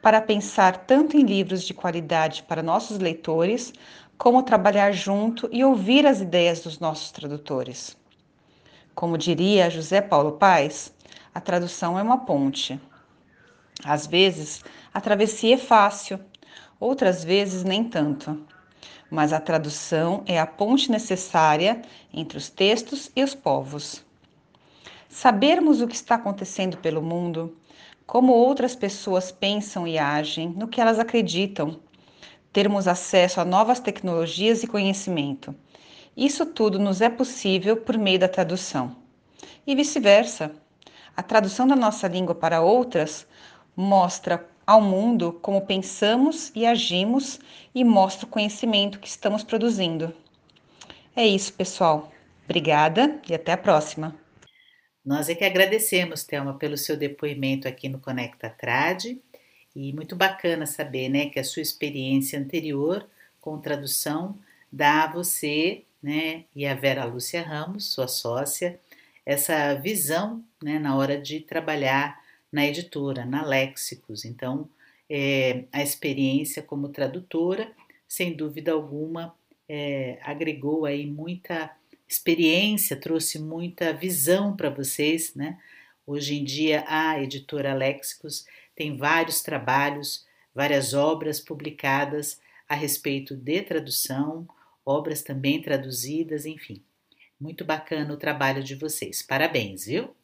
para 0.01 0.23
pensar 0.23 0.87
tanto 0.87 1.19
em 1.19 1.23
livros 1.23 1.65
de 1.65 1.75
qualidade 1.75 2.43
para 2.45 2.63
nossos 2.63 2.99
leitores, 2.99 3.75
como 4.17 4.43
trabalhar 4.43 4.93
junto 4.93 5.51
e 5.53 5.63
ouvir 5.63 6.07
as 6.07 6.23
ideias 6.23 6.61
dos 6.61 6.79
nossos 6.79 7.11
tradutores. 7.11 7.95
Como 8.97 9.19
diria 9.19 9.69
José 9.69 10.01
Paulo 10.01 10.39
Paes, 10.39 10.91
a 11.35 11.39
tradução 11.39 11.99
é 11.99 12.03
uma 12.03 12.25
ponte. 12.25 12.81
Às 13.85 14.07
vezes, 14.07 14.65
a 14.93 15.03
travessia 15.03 15.57
é 15.57 15.59
fácil, 15.59 16.19
outras 16.81 17.23
vezes 17.23 17.63
nem 17.63 17.85
tanto. 17.85 18.43
Mas 19.11 19.35
a 19.35 19.39
tradução 19.39 20.23
é 20.25 20.41
a 20.41 20.47
ponte 20.47 20.91
necessária 20.91 21.83
entre 22.11 22.39
os 22.39 22.49
textos 22.49 23.11
e 23.15 23.23
os 23.23 23.35
povos. 23.35 24.03
Sabermos 25.11 25.83
o 25.83 25.87
que 25.87 25.95
está 25.95 26.15
acontecendo 26.15 26.79
pelo 26.79 27.03
mundo, 27.03 27.55
como 28.07 28.33
outras 28.33 28.75
pessoas 28.75 29.31
pensam 29.31 29.87
e 29.87 29.99
agem, 29.99 30.49
no 30.57 30.69
que 30.69 30.81
elas 30.81 30.99
acreditam, 30.99 31.79
termos 32.51 32.89
acesso 32.89 33.43
a 33.43 33.45
novas 33.45 33.79
tecnologias 33.79 34.63
e 34.63 34.67
conhecimento 34.67 35.55
isso 36.17 36.47
tudo 36.47 36.79
nos 36.79 37.01
é 37.03 37.11
possível 37.11 37.77
por 37.77 37.99
meio 37.99 38.19
da 38.19 38.29
tradução. 38.29 38.97
E 39.67 39.75
vice-versa. 39.75 40.51
A 41.15 41.23
tradução 41.23 41.67
da 41.67 41.77
nossa 41.77 42.09
língua 42.09 42.35
para 42.35 42.63
outras 42.63 43.27
mostra 43.77 44.49
ao 44.67 44.81
mundo 44.81 45.39
como 45.43 45.67
pensamos 45.67 46.51
e 46.55 46.65
agimos 46.65 47.39
e 47.75 47.85
mostra 47.85 48.27
o 48.27 48.31
conhecimento 48.31 48.99
que 48.99 49.09
estamos 49.09 49.45
produzindo. 49.45 50.15
É 51.15 51.27
isso, 51.27 51.53
pessoal. 51.53 52.11
Obrigada 52.45 53.21
e 53.29 53.35
até 53.35 53.53
a 53.53 53.59
próxima. 53.59 54.15
Nós 55.05 55.29
é 55.29 55.35
que 55.35 55.45
agradecemos, 55.45 56.25
Thelma, 56.25 56.59
pelo 56.59 56.77
seu 56.77 56.97
depoimento 56.97 57.69
aqui 57.69 57.89
no 57.89 58.01
Conecta 58.01 58.51
Trad. 58.51 59.05
E 59.75 59.93
muito 59.93 60.17
bacana 60.17 60.65
saber 60.65 61.09
né, 61.11 61.27
que 61.27 61.39
a 61.39 61.45
sua 61.45 61.63
experiência 61.63 62.39
anterior 62.39 63.07
com 63.41 63.59
tradução 63.59 64.39
dá 64.73 65.05
a 65.05 65.13
você 65.13 65.85
né, 66.07 66.45
e 66.55 66.65
a 66.65 66.73
Vera 66.73 67.05
Lúcia 67.05 67.43
Ramos, 67.43 67.93
sua 67.93 68.07
sócia, 68.07 68.79
essa 69.25 69.75
visão 69.75 70.45
né, 70.63 70.79
na 70.79 70.97
hora 70.97 71.21
de 71.21 71.41
trabalhar 71.41 72.23
na 72.53 72.65
editora, 72.65 73.25
na 73.25 73.45
Léxicos. 73.45 74.25
Então, 74.25 74.71
é, 75.11 75.65
a 75.73 75.83
experiência 75.83 76.63
como 76.63 76.91
tradutora, 76.91 77.73
sem 78.07 78.37
dúvida 78.37 78.71
alguma, 78.71 79.35
é, 79.69 80.21
agregou 80.23 80.85
aí 80.85 81.05
muita 81.05 81.77
experiência, 82.07 82.95
trouxe 82.95 83.41
muita 83.41 83.93
visão 83.93 84.55
para 84.55 84.71
vocês, 84.71 85.35
né? 85.35 85.59
Hoje 86.07 86.37
em 86.37 86.45
dia, 86.45 86.85
a 86.87 87.21
editora 87.21 87.75
Léxicos 87.75 88.47
tem 88.77 88.97
vários 88.97 89.43
trabalhos, 89.43 90.25
várias 90.55 90.95
obras 90.95 91.41
publicadas 91.41 92.41
a 92.69 92.77
respeito 92.77 93.35
de 93.35 93.61
tradução, 93.63 94.47
obras 94.87 95.23
também 95.23 95.61
traduzidas, 95.61 96.47
enfim. 96.47 96.83
Muito 97.39 97.65
bacana 97.65 98.15
o 98.15 98.17
trabalho 98.17 98.63
de 98.63 98.77
vocês. 98.77 99.21
Parabéns, 99.21 99.85
viu? 99.85 100.15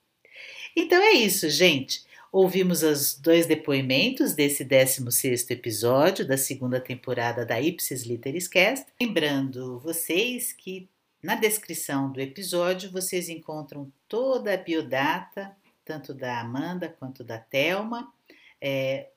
Então 0.75 1.03
é 1.03 1.13
isso, 1.13 1.51
gente. 1.51 2.05
Ouvimos 2.31 2.83
os 2.83 3.15
dois 3.15 3.45
depoimentos 3.45 4.33
desse 4.33 4.65
16º 4.65 5.51
episódio 5.51 6.27
da 6.27 6.39
segunda 6.39 6.81
temporada 6.81 7.45
da 7.45 7.61
Ipsis 7.61 8.05
Literis 8.05 8.49
Cast. 8.49 8.87
Lembrando 8.99 9.79
vocês 9.81 10.51
que 10.51 10.89
na 11.23 11.35
descrição 11.35 12.11
do 12.11 12.21
episódio 12.21 12.91
vocês 12.91 13.29
encontram 13.29 13.93
toda 14.09 14.55
a 14.55 14.57
biodata, 14.57 15.55
tanto 15.85 16.15
da 16.15 16.41
Amanda 16.41 16.89
quanto 16.89 17.23
da 17.23 17.39
Telma, 17.39 18.11
é, 18.59 19.11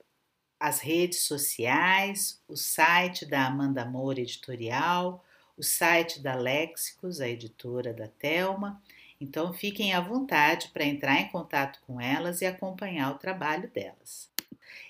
as 0.59 0.79
redes 0.79 1.23
sociais, 1.23 2.41
o 2.47 2.55
site 2.55 3.25
da 3.25 3.47
Amanda 3.47 3.85
Moura 3.85 4.19
Editorial, 4.19 5.24
o 5.57 5.63
site 5.63 6.19
da 6.19 6.35
Léxicos, 6.35 7.21
a 7.21 7.27
editora 7.27 7.93
da 7.93 8.07
Telma. 8.07 8.81
Então 9.19 9.53
fiquem 9.53 9.93
à 9.93 10.01
vontade 10.01 10.69
para 10.73 10.85
entrar 10.85 11.19
em 11.19 11.29
contato 11.29 11.79
com 11.87 11.99
elas 11.99 12.41
e 12.41 12.45
acompanhar 12.45 13.11
o 13.11 13.17
trabalho 13.17 13.69
delas. 13.69 14.29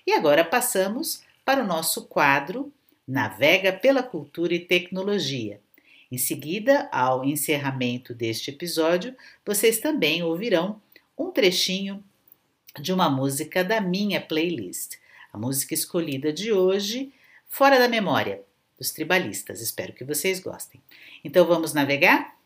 E 0.06 0.12
agora 0.12 0.44
passamos 0.44 1.22
para 1.44 1.62
o 1.62 1.66
nosso 1.66 2.06
quadro 2.06 2.72
Navega 3.06 3.72
pela 3.72 4.02
Cultura 4.02 4.54
e 4.54 4.60
Tecnologia. 4.60 5.60
Em 6.10 6.18
seguida, 6.18 6.88
ao 6.92 7.24
encerramento 7.24 8.14
deste 8.14 8.50
episódio, 8.50 9.14
vocês 9.44 9.78
também 9.78 10.22
ouvirão 10.22 10.80
um 11.16 11.30
trechinho 11.30 12.02
de 12.80 12.92
uma 12.92 13.08
música 13.08 13.64
da 13.64 13.80
minha 13.80 14.20
playlist. 14.20 14.96
A 15.32 15.38
música 15.38 15.74
escolhida 15.74 16.32
de 16.32 16.52
hoje, 16.52 17.12
Fora 17.48 17.78
da 17.78 17.88
Memória, 17.88 18.42
dos 18.78 18.90
Tribalistas. 18.90 19.60
Espero 19.60 19.92
que 19.92 20.04
vocês 20.04 20.40
gostem. 20.40 20.80
Então 21.24 21.46
vamos 21.46 21.72
navegar? 21.72 22.36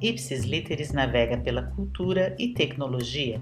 Ipsis 0.00 0.44
Literis 0.44 0.92
navega 0.92 1.38
pela 1.38 1.62
cultura 1.62 2.36
e 2.38 2.48
tecnologia. 2.48 3.40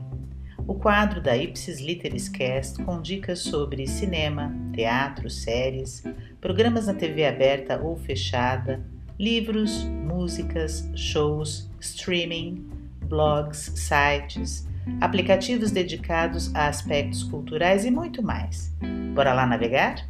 O 0.67 0.75
quadro 0.75 1.21
da 1.21 1.37
Ipsis 1.37 1.81
Literis 1.81 2.29
Cast 2.29 2.83
com 2.85 3.03
dicas 3.03 3.41
sobre 3.41 3.87
cinema, 3.87 4.55
teatro, 4.73 5.29
séries, 5.29 6.03
programas 6.41 6.87
na 6.87 6.95
TV 6.95 7.27
aberta 7.27 7.79
ou 7.83 7.97
fechada, 7.97 8.83
livros, 9.19 9.85
músicas, 9.85 10.89
shows, 10.95 11.69
streaming, 11.81 12.67
blogs, 13.03 13.73
sites, 13.75 14.67
aplicativos 15.01 15.71
dedicados 15.71 16.55
a 16.55 16.69
aspectos 16.69 17.23
culturais 17.23 17.85
e 17.85 17.91
muito 17.91 18.23
mais. 18.23 18.75
Bora 19.15 19.33
lá 19.33 19.47
navegar? 19.47 20.07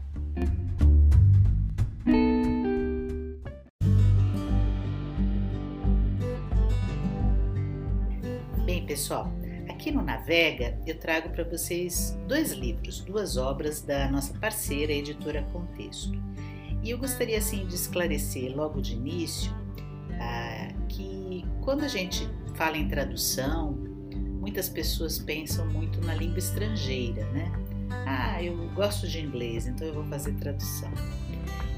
Bem, 8.64 8.86
pessoal, 8.86 9.30
aqui 9.68 9.90
no 9.90 10.02
Navega 10.02 10.78
eu 10.86 10.98
trago 10.98 11.28
para 11.30 11.44
vocês 11.44 12.18
dois 12.26 12.52
livros, 12.52 13.00
duas 13.00 13.36
obras 13.36 13.82
da 13.82 14.10
nossa 14.10 14.32
parceira 14.38 14.92
editora 14.92 15.42
Contexto. 15.52 16.12
E 16.82 16.90
eu 16.90 16.98
gostaria 16.98 17.38
assim 17.38 17.66
de 17.66 17.74
esclarecer 17.74 18.54
logo 18.54 18.80
de 18.80 18.92
início 18.92 19.52
ah, 20.20 20.68
que 20.88 21.44
quando 21.62 21.82
a 21.82 21.88
gente 21.88 22.28
fala 22.54 22.76
em 22.76 22.88
tradução, 22.88 23.83
muitas 24.44 24.68
pessoas 24.68 25.18
pensam 25.18 25.66
muito 25.70 25.98
na 26.02 26.14
língua 26.14 26.38
estrangeira, 26.38 27.24
né? 27.30 27.50
Ah, 28.06 28.42
eu 28.42 28.54
gosto 28.74 29.08
de 29.08 29.18
inglês, 29.18 29.66
então 29.66 29.86
eu 29.86 29.94
vou 29.94 30.04
fazer 30.04 30.32
tradução. 30.34 30.92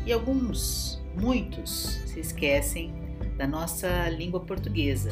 E 0.05 0.13
alguns, 0.13 1.01
muitos, 1.15 2.01
se 2.07 2.19
esquecem 2.19 2.93
da 3.39 3.47
nossa 3.47 4.09
língua 4.09 4.41
portuguesa 4.41 5.11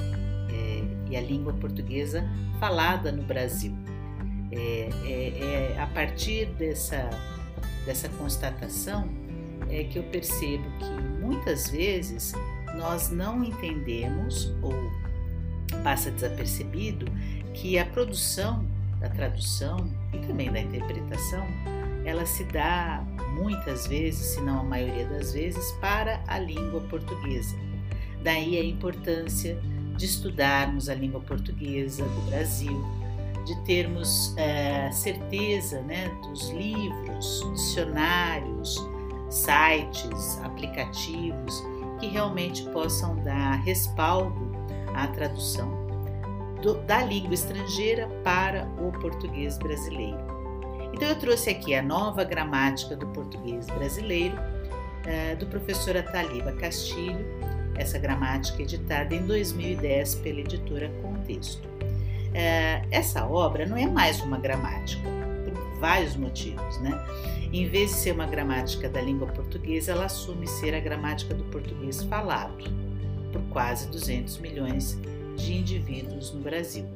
é, 0.50 0.82
e 1.08 1.16
a 1.16 1.20
língua 1.20 1.52
portuguesa 1.52 2.28
falada 2.58 3.12
no 3.12 3.23
Brasil. 3.23 3.73
É, 4.50 4.88
é, 5.04 5.75
é 5.75 5.80
a 5.80 5.87
partir 5.87 6.46
dessa, 6.56 7.08
dessa 7.87 8.08
constatação 8.08 9.08
é 9.70 9.84
que 9.84 10.00
eu 10.00 10.02
percebo 10.02 10.64
que 10.80 11.25
muitas 11.25 11.70
vezes 11.70 12.32
nós 12.76 13.11
não 13.11 13.44
entendemos 13.44 14.52
ou 14.61 14.75
passa 15.82 16.11
desapercebido 16.11 17.06
que 17.54 17.78
a 17.78 17.87
produção 17.87 18.64
da 19.00 19.08
tradução 19.08 19.88
e 20.12 20.19
também 20.19 20.52
da 20.52 20.60
interpretação 20.60 21.47
ela 22.04 22.26
se 22.26 22.45
dá 22.45 23.02
muitas 23.34 23.86
vezes, 23.86 24.34
se 24.34 24.40
não 24.40 24.60
a 24.60 24.62
maioria 24.62 25.06
das 25.06 25.32
vezes, 25.32 25.73
para 25.80 26.23
a 26.26 26.38
língua 26.38 26.80
portuguesa. 26.82 27.56
Daí 28.23 28.58
a 28.58 28.64
importância 28.64 29.58
de 29.97 30.04
estudarmos 30.04 30.88
a 30.88 30.95
língua 30.95 31.21
portuguesa 31.21 32.04
do 32.04 32.30
Brasil, 32.30 32.84
de 33.47 33.56
termos 33.64 34.34
é, 34.36 34.90
certeza 34.93 35.80
né, 35.82 36.08
dos 36.23 36.50
livros, 36.50 37.43
dicionários, 37.54 38.76
sites, 39.30 40.38
aplicativos 40.43 41.62
que 42.00 42.06
realmente 42.06 42.64
possam 42.71 43.17
dar 43.17 43.56
respaldo 43.62 44.52
à 44.95 45.06
tradução 45.08 45.83
do, 46.62 46.75
da 46.82 47.02
língua 47.04 47.34
estrangeira 47.34 48.08
para 48.23 48.67
o 48.78 48.93
português 48.93 49.58
brasileiro. 49.58 50.19
Então, 50.93 51.08
eu 51.08 51.19
trouxe 51.19 51.50
aqui 51.50 51.75
a 51.75 51.82
nova 51.82 52.23
gramática 52.23 52.95
do 52.95 53.06
português 53.08 53.67
brasileiro, 53.67 54.36
uh, 54.36 55.36
do 55.36 55.47
professor 55.47 55.97
Ataliba 55.97 56.52
Castilho, 56.52 57.25
essa 57.76 57.99
gramática 57.99 58.62
editada 58.62 59.14
em 59.14 59.26
2010 59.26 60.14
pela 60.17 60.40
editora 60.40 60.88
Contexto. 61.02 61.67
Uh, 61.67 62.86
essa 62.90 63.26
obra 63.26 63.67
não 63.67 63.76
é 63.76 63.86
mais 63.86 64.21
uma 64.21 64.38
gramática, 64.38 65.08
por 65.45 65.80
vários 65.80 66.17
motivos, 66.17 66.78
né? 66.80 66.93
Em 67.52 67.69
vez 67.69 67.90
de 67.90 67.97
ser 67.97 68.12
uma 68.12 68.26
gramática 68.26 68.88
da 68.88 69.00
língua 69.00 69.28
portuguesa, 69.28 69.93
ela 69.93 70.06
assume 70.06 70.47
ser 70.47 70.75
a 70.75 70.80
gramática 70.80 71.34
do 71.34 71.45
português 71.45 72.02
falado 72.02 72.64
por 73.32 73.43
quase 73.50 73.88
200 73.88 74.38
milhões 74.38 74.97
de 74.97 75.24
indivíduos 75.42 76.32
no 76.32 76.40
Brasil. 76.40 76.86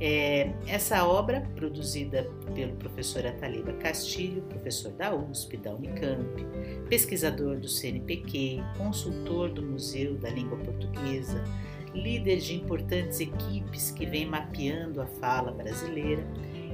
É, 0.00 0.52
essa 0.66 1.04
obra, 1.04 1.40
produzida 1.56 2.30
pelo 2.54 2.76
professor 2.76 3.26
Ataliba 3.26 3.72
Castilho, 3.74 4.42
professor 4.42 4.92
da 4.92 5.12
USP, 5.12 5.56
da 5.56 5.74
Unicamp, 5.74 6.46
pesquisador 6.88 7.58
do 7.58 7.66
CNPq, 7.66 8.62
consultor 8.76 9.50
do 9.50 9.60
Museu 9.60 10.14
da 10.14 10.30
Língua 10.30 10.56
Portuguesa, 10.58 11.42
líder 11.92 12.36
de 12.36 12.54
importantes 12.54 13.18
equipes 13.18 13.90
que 13.90 14.06
vem 14.06 14.24
mapeando 14.24 15.02
a 15.02 15.06
fala 15.06 15.50
brasileira, 15.50 16.24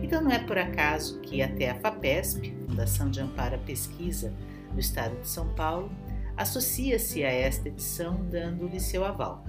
então 0.03 0.21
não 0.21 0.31
é 0.31 0.39
por 0.39 0.59
acaso 0.59 1.21
que 1.21 1.41
até 1.41 1.71
a 1.71 1.77
FAPESP, 1.77 2.55
Fundação 2.69 3.11
de 3.11 3.21
Amparo 3.21 3.55
à 3.55 3.59
Pesquisa 3.59 4.35
do 4.73 4.81
Estado 4.81 5.19
de 5.21 5.29
São 5.29 5.49
Paulo, 5.55 5.91
associa-se 6.37 7.25
a 7.25 7.31
esta 7.31 7.69
edição 7.69 8.23
dando-lhe 8.29 8.81
seu 8.81 9.05
aval. 9.05 9.45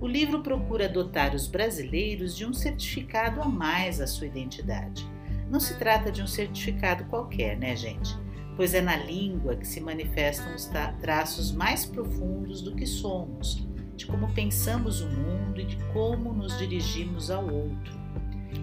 O 0.00 0.06
livro 0.06 0.42
procura 0.42 0.88
dotar 0.88 1.34
os 1.34 1.46
brasileiros 1.46 2.36
de 2.36 2.44
um 2.44 2.52
certificado 2.52 3.40
a 3.40 3.48
mais 3.48 4.00
à 4.00 4.06
sua 4.06 4.26
identidade. 4.26 5.08
Não 5.50 5.58
se 5.58 5.78
trata 5.78 6.10
de 6.12 6.22
um 6.22 6.26
certificado 6.26 7.04
qualquer, 7.04 7.56
né, 7.56 7.74
gente? 7.74 8.16
Pois 8.56 8.74
é 8.74 8.80
na 8.80 8.96
língua 8.96 9.56
que 9.56 9.66
se 9.66 9.80
manifestam 9.80 10.54
os 10.54 10.70
traços 11.00 11.52
mais 11.52 11.86
profundos 11.86 12.62
do 12.62 12.74
que 12.74 12.86
somos, 12.86 13.66
de 13.94 14.06
como 14.06 14.32
pensamos 14.32 15.00
o 15.00 15.08
mundo 15.08 15.60
e 15.60 15.64
de 15.64 15.76
como 15.92 16.32
nos 16.32 16.58
dirigimos 16.58 17.30
ao 17.30 17.48
outro 17.48 18.06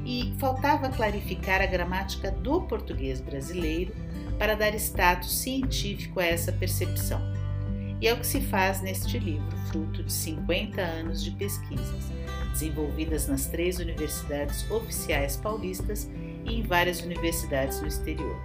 e 0.06 0.34
faltava 0.40 0.90
clarificar 0.90 1.62
a 1.62 1.66
gramática 1.66 2.32
do 2.32 2.62
português 2.62 3.22
brasileiro 3.22 3.94
para 4.38 4.56
dar 4.56 4.74
status 4.76 5.40
científico 5.40 6.20
a 6.20 6.26
essa 6.26 6.52
percepção. 6.52 7.22
E 8.04 8.08
é 8.10 8.14
o 8.14 8.18
que 8.18 8.28
se 8.28 8.42
faz 8.42 8.82
neste 8.82 9.18
livro, 9.18 9.58
fruto 9.70 10.04
de 10.04 10.12
50 10.12 10.82
anos 10.82 11.24
de 11.24 11.32
pesquisas, 11.32 12.12
desenvolvidas 12.52 13.30
nas 13.30 13.46
três 13.46 13.80
universidades 13.80 14.70
oficiais 14.70 15.38
paulistas 15.38 16.12
e 16.44 16.60
em 16.60 16.64
várias 16.64 17.00
universidades 17.00 17.80
do 17.80 17.88
exterior. 17.88 18.36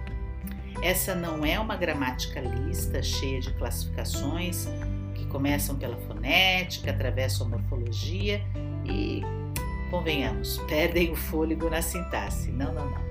Essa 0.81 1.13
não 1.13 1.45
é 1.45 1.59
uma 1.59 1.75
gramática 1.75 2.39
lista 2.39 3.03
cheia 3.03 3.41
de 3.41 3.53
classificações 3.55 4.65
que 5.13 5.25
começam 5.25 5.75
pela 5.75 5.97
fonética, 6.07 6.91
atravessam 6.91 7.47
a 7.47 7.49
morfologia 7.49 8.41
e 8.85 9.21
Convenhamos, 9.91 10.57
perdem 10.69 11.11
o 11.11 11.15
fôlego 11.15 11.69
na 11.69 11.81
sintaxe. 11.81 12.49
Não, 12.51 12.71
não, 12.73 12.91
não. 12.91 13.09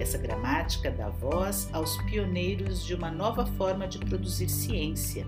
Essa 0.00 0.16
gramática 0.16 0.90
dá 0.90 1.10
voz 1.10 1.68
aos 1.72 1.96
pioneiros 2.04 2.82
de 2.82 2.94
uma 2.94 3.10
nova 3.10 3.44
forma 3.44 3.86
de 3.86 3.98
produzir 3.98 4.48
ciência. 4.48 5.26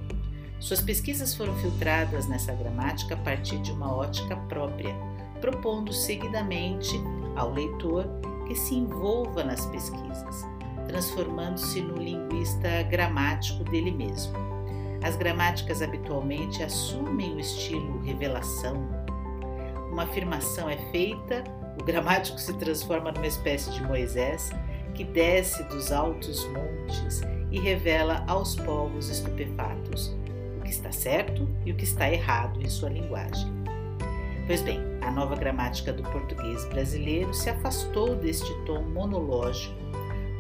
Suas 0.64 0.81
pesquisas 0.81 1.35
foram 1.35 1.55
filtradas 1.57 2.27
nessa 2.27 2.55
gramática 2.55 3.12
a 3.12 3.18
partir 3.18 3.59
de 3.59 3.70
uma 3.70 3.94
ótica 3.94 4.35
própria, 4.48 4.96
propondo 5.38 5.92
seguidamente 5.92 6.98
ao 7.37 7.53
leitor 7.53 8.09
que 8.48 8.55
se 8.55 8.74
envolva 8.74 9.44
nas 9.44 9.66
pesquisas, 9.66 10.46
transformando-se 10.87 11.83
no 11.83 11.98
linguista 11.98 12.83
gramático 12.85 13.62
dele 13.64 13.90
mesmo. 13.90 14.33
As 15.03 15.16
gramáticas 15.16 15.83
habitualmente 15.83 16.62
assumem 16.62 17.35
o 17.35 17.40
estilo 17.40 18.00
revelação, 18.00 18.88
uma 19.92 20.05
afirmação 20.05 20.70
é 20.70 20.79
feita, 20.90 21.44
o 21.79 21.85
gramático 21.85 22.38
se 22.40 22.55
transforma 22.55 23.12
numa 23.12 23.27
espécie 23.27 23.70
de 23.70 23.83
Moisés 23.83 24.50
que 24.94 25.05
desce 25.05 25.62
dos 25.64 25.92
altos 25.92 26.42
montes 26.46 27.20
e 27.50 27.61
revela 27.61 28.24
aos 28.27 28.57
povos 28.57 29.11
estupefatos 29.11 30.24
está 30.75 30.93
certo 30.93 31.49
e 31.65 31.73
o 31.73 31.75
que 31.75 31.85
está 31.85 32.11
errado 32.11 32.61
em 32.61 32.69
sua 32.69 32.91
linguagem. 32.91 33.47
Pois 34.47 34.61
bem, 34.61 34.81
a 35.01 35.11
nova 35.11 35.37
gramática 35.37 35.93
do 35.93 36.03
português 36.03 36.65
brasileiro 36.67 37.33
se 37.33 37.49
afastou 37.49 38.15
deste 38.15 38.53
tom 38.67 38.83
monológico, 38.83 39.75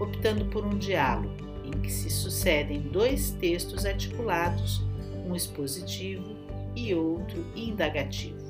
optando 0.00 0.44
por 0.46 0.66
um 0.66 0.76
diálogo 0.76 1.32
em 1.64 1.70
que 1.80 1.90
se 1.90 2.10
sucedem 2.10 2.80
dois 2.80 3.30
textos 3.30 3.86
articulados, 3.86 4.82
um 5.26 5.34
expositivo 5.34 6.36
e 6.76 6.94
outro 6.94 7.46
indagativo. 7.56 8.44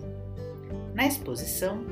Na 0.95 1.07
exposição, 1.07 1.85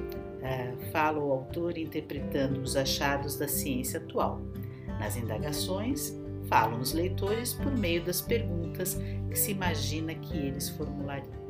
eh, 0.43 0.73
fala 0.91 1.21
o 1.21 1.31
autor 1.31 1.79
interpretando 1.79 2.61
os 2.61 2.77
achados 2.77 3.37
da 3.37 3.47
ciência 3.47 4.01
atual. 4.01 4.41
Nas 4.99 5.17
indagações, 5.17 6.17
falam 6.53 6.81
os 6.81 6.93
leitores 6.93 7.55
por 7.55 7.75
meio 7.75 8.05
das 8.05 8.21
perguntas 8.21 9.01
que 9.31 9.39
se 9.39 9.53
imagina 9.53 10.15
que 10.15 10.37
eles 10.37 10.69
formulariam. 10.69 11.41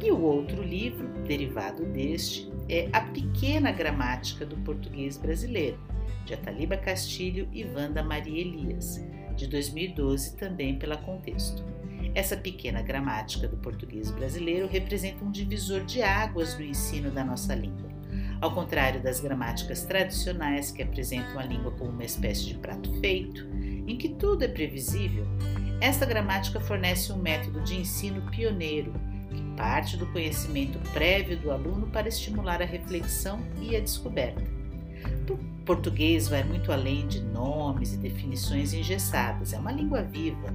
E 0.00 0.12
o 0.12 0.20
outro 0.20 0.62
livro, 0.62 1.08
derivado 1.26 1.84
deste, 1.86 2.48
é 2.68 2.88
A 2.92 3.00
Pequena 3.00 3.72
Gramática 3.72 4.46
do 4.46 4.56
Português 4.58 5.16
Brasileiro, 5.18 5.80
de 6.24 6.32
Ataliba 6.32 6.76
Castilho 6.76 7.48
e 7.52 7.64
Wanda 7.64 8.00
Maria 8.00 8.40
Elias, 8.40 9.04
de 9.34 9.48
2012, 9.48 10.36
também 10.36 10.78
pela 10.78 10.98
Contexto. 10.98 11.64
Essa 12.14 12.36
pequena 12.36 12.82
gramática 12.82 13.48
do 13.48 13.56
português 13.56 14.10
brasileiro 14.12 14.68
representa 14.68 15.24
um 15.24 15.30
divisor 15.30 15.84
de 15.84 16.02
águas 16.02 16.56
no 16.56 16.64
ensino 16.64 17.10
da 17.10 17.24
nossa 17.24 17.54
língua. 17.54 17.88
Ao 18.40 18.54
contrário 18.54 19.02
das 19.02 19.20
gramáticas 19.20 19.84
tradicionais 19.84 20.70
que 20.70 20.82
apresentam 20.82 21.38
a 21.38 21.44
língua 21.44 21.72
como 21.72 21.90
uma 21.90 22.04
espécie 22.04 22.46
de 22.46 22.54
prato 22.54 22.92
feito, 23.00 23.46
em 23.88 23.96
que 23.96 24.08
tudo 24.08 24.44
é 24.44 24.48
previsível, 24.48 25.26
esta 25.80 26.04
gramática 26.04 26.60
fornece 26.60 27.12
um 27.12 27.18
método 27.18 27.62
de 27.62 27.76
ensino 27.76 28.22
pioneiro 28.30 28.92
que 29.30 29.42
parte 29.56 29.96
do 29.96 30.06
conhecimento 30.06 30.78
prévio 30.92 31.36
do 31.38 31.50
aluno 31.50 31.86
para 31.88 32.08
estimular 32.08 32.60
a 32.62 32.66
reflexão 32.66 33.40
e 33.60 33.76
a 33.76 33.80
descoberta. 33.80 34.42
O 35.30 35.36
português 35.64 36.28
vai 36.28 36.42
muito 36.42 36.72
além 36.72 37.06
de 37.06 37.20
nomes 37.20 37.92
e 37.92 37.96
definições 37.98 38.72
engessadas, 38.72 39.52
é 39.52 39.58
uma 39.58 39.72
língua 39.72 40.02
viva 40.02 40.52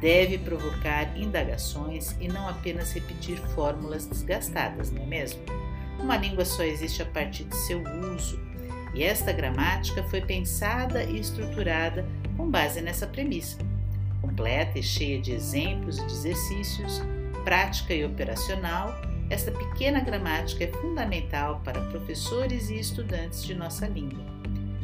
deve 0.00 0.38
provocar 0.38 1.16
indagações 1.18 2.14
e 2.20 2.28
não 2.28 2.48
apenas 2.48 2.92
repetir 2.92 3.36
fórmulas 3.54 4.06
desgastadas, 4.06 4.90
não 4.90 5.02
é 5.02 5.06
mesmo? 5.06 5.40
Uma 5.98 6.16
língua 6.16 6.44
só 6.44 6.62
existe 6.62 7.02
a 7.02 7.06
partir 7.06 7.44
de 7.44 7.56
seu 7.56 7.82
uso, 8.14 8.40
e 8.94 9.02
esta 9.02 9.32
gramática 9.32 10.02
foi 10.04 10.20
pensada 10.20 11.02
e 11.04 11.18
estruturada 11.18 12.06
com 12.36 12.50
base 12.50 12.80
nessa 12.80 13.06
premissa. 13.06 13.58
Completa 14.20 14.78
e 14.78 14.82
cheia 14.82 15.20
de 15.20 15.32
exemplos 15.32 15.98
e 15.98 16.06
de 16.06 16.12
exercícios, 16.12 17.02
prática 17.44 17.94
e 17.94 18.04
operacional, 18.04 18.94
esta 19.30 19.52
pequena 19.52 20.00
gramática 20.00 20.64
é 20.64 20.68
fundamental 20.68 21.60
para 21.62 21.80
professores 21.82 22.70
e 22.70 22.78
estudantes 22.78 23.44
de 23.44 23.54
nossa 23.54 23.86
língua. 23.86 24.24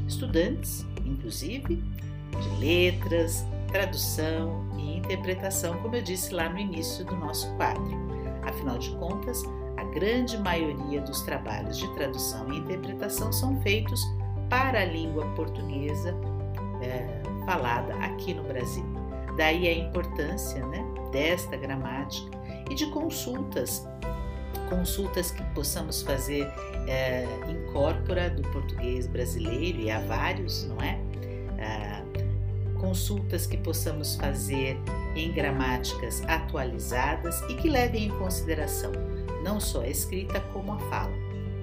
Estudantes, 0.06 0.84
inclusive, 1.04 1.76
de 1.76 2.60
letras, 2.60 3.44
tradução 3.68 4.68
e 4.78 4.98
interpretação, 4.98 5.78
como 5.78 5.96
eu 5.96 6.02
disse 6.02 6.34
lá 6.34 6.48
no 6.48 6.58
início 6.58 7.04
do 7.06 7.16
nosso 7.16 7.50
quadro. 7.56 7.82
Afinal 8.42 8.78
de 8.78 8.90
contas, 8.90 9.42
grande 9.94 10.36
maioria 10.38 11.00
dos 11.00 11.22
trabalhos 11.22 11.78
de 11.78 11.88
tradução 11.94 12.52
e 12.52 12.58
interpretação 12.58 13.32
são 13.32 13.60
feitos 13.62 14.02
para 14.50 14.80
a 14.80 14.84
língua 14.84 15.24
portuguesa 15.34 16.14
é, 16.82 17.22
falada 17.46 17.94
aqui 17.94 18.34
no 18.34 18.42
Brasil. 18.42 18.84
Daí 19.36 19.68
a 19.68 19.72
importância 19.72 20.64
né, 20.66 20.84
desta 21.12 21.56
gramática 21.56 22.36
e 22.70 22.74
de 22.74 22.86
consultas, 22.86 23.86
consultas 24.68 25.30
que 25.30 25.42
possamos 25.54 26.02
fazer 26.02 26.46
é, 26.88 27.24
em 27.48 27.72
corpora 27.72 28.28
do 28.30 28.42
português 28.50 29.06
brasileiro, 29.06 29.78
e 29.78 29.90
há 29.90 30.00
vários, 30.00 30.64
não 30.64 30.80
é? 30.80 30.98
é 31.58 32.04
consultas 32.80 33.46
que 33.46 33.56
possamos 33.56 34.14
fazer 34.16 34.76
em 35.16 35.32
gramáticas 35.32 36.22
atualizadas 36.26 37.40
e 37.48 37.54
que 37.54 37.70
levem 37.70 38.06
em 38.06 38.10
consideração 38.10 38.92
não 39.44 39.60
só 39.60 39.82
a 39.82 39.88
escrita 39.88 40.40
como 40.52 40.72
a 40.72 40.78
fala. 40.90 41.12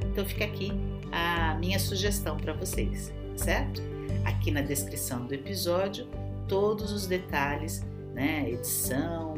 Então 0.05 0.23
fica 0.23 0.45
aqui 0.45 0.71
a 1.11 1.55
minha 1.55 1.79
sugestão 1.79 2.37
para 2.37 2.53
vocês, 2.53 3.11
certo? 3.35 3.81
Aqui 4.23 4.51
na 4.51 4.61
descrição 4.61 5.25
do 5.25 5.33
episódio, 5.33 6.07
todos 6.47 6.91
os 6.91 7.07
detalhes, 7.07 7.83
né, 8.13 8.49
edição, 8.49 9.33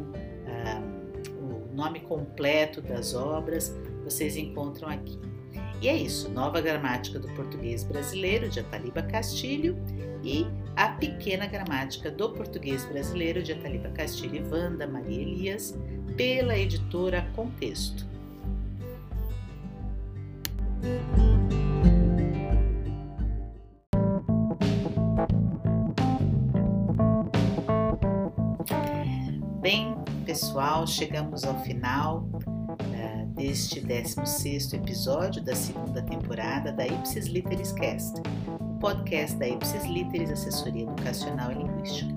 ah, 0.45 0.82
o 1.39 1.73
nome 1.73 2.01
completo 2.01 2.82
das 2.82 3.13
obras, 3.13 3.73
vocês 4.03 4.36
encontram 4.36 4.89
aqui. 4.89 5.19
E 5.82 5.88
é 5.88 5.95
isso, 5.95 6.29
Nova 6.29 6.62
Gramática 6.62 7.19
do 7.19 7.27
Português 7.29 7.84
Brasileiro, 7.84 8.49
de 8.49 8.60
Ataliba 8.60 9.01
Castilho, 9.03 9.77
e 10.23 10.47
A 10.75 10.88
Pequena 10.88 11.45
Gramática 11.45 12.10
do 12.10 12.29
Português 12.29 12.86
Brasileiro, 12.86 13.43
de 13.43 13.51
Ataliba 13.51 13.89
Castilho 13.89 14.38
e 14.38 14.49
Wanda 14.49 14.88
Maria 14.88 15.21
Elias, 15.21 15.77
pela 16.15 16.58
editora 16.58 17.27
Contexto. 17.36 18.12
Bem, 29.61 29.95
pessoal, 30.25 30.85
chegamos 30.85 31.43
ao 31.43 31.57
final 31.61 32.27
deste 33.33 33.81
16º 33.81 34.75
episódio 34.75 35.43
da 35.43 35.55
segunda 35.55 36.01
temporada 36.01 36.71
da 36.71 36.85
Ipsis 36.85 37.27
Literis 37.27 37.71
Cast, 37.71 38.13
o 38.49 38.79
podcast 38.79 39.37
da 39.37 39.47
Ipsis 39.47 39.85
Literis 39.85 40.31
Assessoria 40.31 40.83
Educacional 40.83 41.51
e 41.51 41.55
Linguística. 41.55 42.13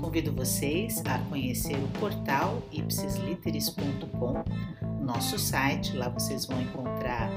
Convido 0.00 0.32
vocês 0.32 1.02
a 1.06 1.18
conhecer 1.28 1.76
o 1.76 1.88
portal 1.98 2.62
ipsisliteris.com, 2.72 4.44
nosso 5.00 5.38
site, 5.38 5.96
lá 5.96 6.08
vocês 6.08 6.46
vão 6.46 6.60
encontrar 6.60 7.30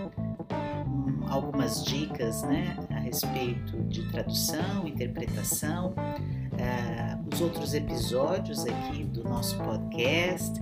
algumas 1.32 1.84
dicas 1.86 2.44
né, 2.44 2.78
a 2.90 3.00
respeito 3.00 3.82
de 3.84 4.04
tradução, 4.12 4.86
interpretação, 4.86 5.94
uh, 5.96 7.34
os 7.34 7.40
outros 7.40 7.74
episódios 7.74 8.66
aqui 8.66 9.06
do 9.06 9.24
nosso 9.24 9.58
podcast, 9.58 10.60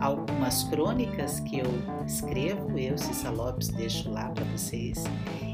algumas 0.00 0.64
crônicas 0.64 1.38
que 1.40 1.60
eu 1.60 1.66
escrevo, 2.04 2.76
eu, 2.76 2.98
Cissa 2.98 3.30
Lopes, 3.30 3.68
deixo 3.68 4.10
lá 4.10 4.28
para 4.30 4.44
vocês. 4.46 5.04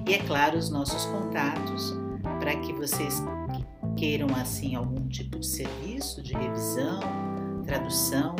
E 0.08 0.14
é 0.14 0.18
claro, 0.20 0.56
os 0.56 0.70
nossos 0.70 1.04
contatos 1.06 1.94
para 2.40 2.56
que 2.56 2.72
vocês 2.72 3.22
queiram 3.96 4.28
assim 4.34 4.74
algum 4.74 5.06
tipo 5.08 5.38
de 5.38 5.46
serviço 5.46 6.22
de 6.22 6.32
revisão, 6.32 7.00
tradução, 7.66 8.34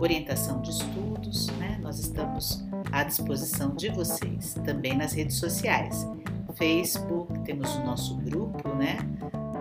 orientação 0.00 0.60
de 0.60 0.70
estudos, 0.70 1.46
né? 1.58 1.78
Nós 1.80 2.00
estamos 2.00 2.64
à 2.92 3.04
disposição 3.04 3.74
de 3.74 3.88
vocês, 3.90 4.54
também 4.64 4.96
nas 4.96 5.12
redes 5.12 5.36
sociais. 5.36 6.06
Facebook, 6.54 7.38
temos 7.40 7.74
o 7.76 7.84
nosso 7.84 8.16
grupo, 8.16 8.68
né? 8.74 8.98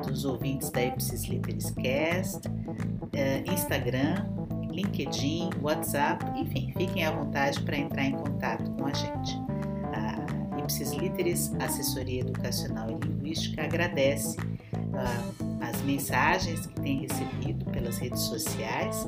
dos 0.06 0.26
ouvintes 0.26 0.70
da 0.70 0.84
Ipsis 0.84 1.26
Literis 1.26 1.72
Cast, 1.72 2.48
eh, 3.14 3.44
Instagram, 3.46 4.26
LinkedIn, 4.72 5.50
WhatsApp, 5.62 6.24
enfim, 6.40 6.74
fiquem 6.78 7.06
à 7.06 7.12
vontade 7.12 7.62
para 7.62 7.78
entrar 7.78 8.06
em 8.06 8.14
contato 8.14 8.70
com 8.72 8.86
a 8.86 8.94
gente. 8.94 9.38
A 9.94 10.60
Ipsis 10.60 10.94
Literis, 10.94 11.54
Assessoria 11.60 12.22
Educacional 12.22 12.90
e 12.90 13.06
Linguística, 13.06 13.64
agradece 13.64 14.38
uh, 14.40 15.60
as 15.62 15.82
mensagens 15.82 16.66
que 16.68 16.82
tem 16.82 17.02
recebido 17.02 17.66
pelas 17.66 17.98
redes 17.98 18.22
sociais, 18.22 19.08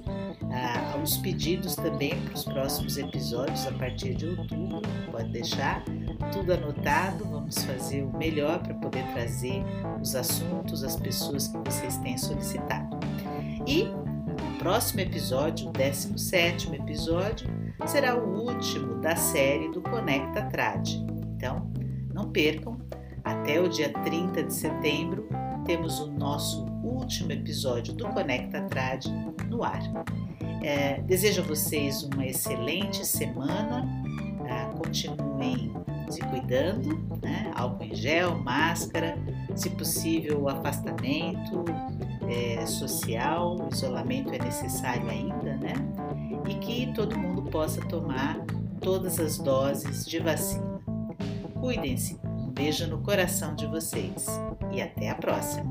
os 1.01 1.17
pedidos 1.17 1.75
também 1.75 2.19
para 2.21 2.35
os 2.35 2.43
próximos 2.43 2.97
episódios 2.97 3.65
a 3.67 3.71
partir 3.71 4.13
de 4.15 4.27
outubro, 4.27 4.81
pode 5.11 5.29
deixar 5.29 5.83
tudo 6.31 6.53
anotado, 6.53 7.25
vamos 7.25 7.63
fazer 7.63 8.03
o 8.03 8.17
melhor 8.17 8.59
para 8.59 8.73
poder 8.75 9.03
trazer 9.13 9.63
os 10.01 10.15
assuntos, 10.15 10.83
as 10.83 10.95
pessoas 10.95 11.47
que 11.47 11.57
vocês 11.57 11.97
têm 11.97 12.17
solicitado. 12.17 12.99
E 13.67 13.83
o 13.83 14.59
próximo 14.59 15.01
episódio, 15.01 15.69
o 15.69 15.71
17 15.71 16.75
episódio, 16.75 17.49
será 17.85 18.15
o 18.15 18.47
último 18.47 18.95
da 18.95 19.15
série 19.15 19.69
do 19.71 19.81
Conecta 19.81 20.43
Trad. 20.43 20.87
Então, 21.35 21.71
não 22.13 22.31
percam, 22.31 22.79
até 23.23 23.59
o 23.59 23.67
dia 23.67 23.91
30 23.91 24.43
de 24.43 24.53
setembro 24.53 25.27
temos 25.65 25.99
o 25.99 26.11
nosso 26.11 26.65
último 26.83 27.31
episódio 27.31 27.93
do 27.93 28.07
Conecta 28.09 28.61
Trad 28.63 29.05
no 29.49 29.63
ar. 29.63 29.81
É, 30.61 31.01
desejo 31.01 31.41
a 31.41 31.45
vocês 31.45 32.03
uma 32.03 32.25
excelente 32.25 33.05
semana, 33.05 33.87
ah, 34.49 34.71
continuem 34.77 35.73
se 36.09 36.21
cuidando, 36.21 36.97
né? 37.21 37.51
álcool 37.55 37.83
em 37.83 37.95
gel, 37.95 38.37
máscara, 38.37 39.17
se 39.55 39.69
possível, 39.71 40.49
afastamento 40.49 41.63
é, 42.29 42.65
social, 42.65 43.55
o 43.55 43.69
isolamento 43.73 44.33
é 44.33 44.39
necessário 44.39 45.09
ainda, 45.09 45.55
né? 45.57 45.73
E 46.47 46.53
que 46.55 46.91
todo 46.93 47.17
mundo 47.17 47.43
possa 47.43 47.81
tomar 47.87 48.37
todas 48.81 49.19
as 49.19 49.37
doses 49.37 50.05
de 50.05 50.19
vacina. 50.19 50.81
Cuidem-se, 51.59 52.19
um 52.23 52.49
beijo 52.49 52.87
no 52.87 52.99
coração 52.99 53.55
de 53.55 53.65
vocês 53.67 54.27
e 54.71 54.81
até 54.81 55.09
a 55.09 55.15
próxima! 55.15 55.69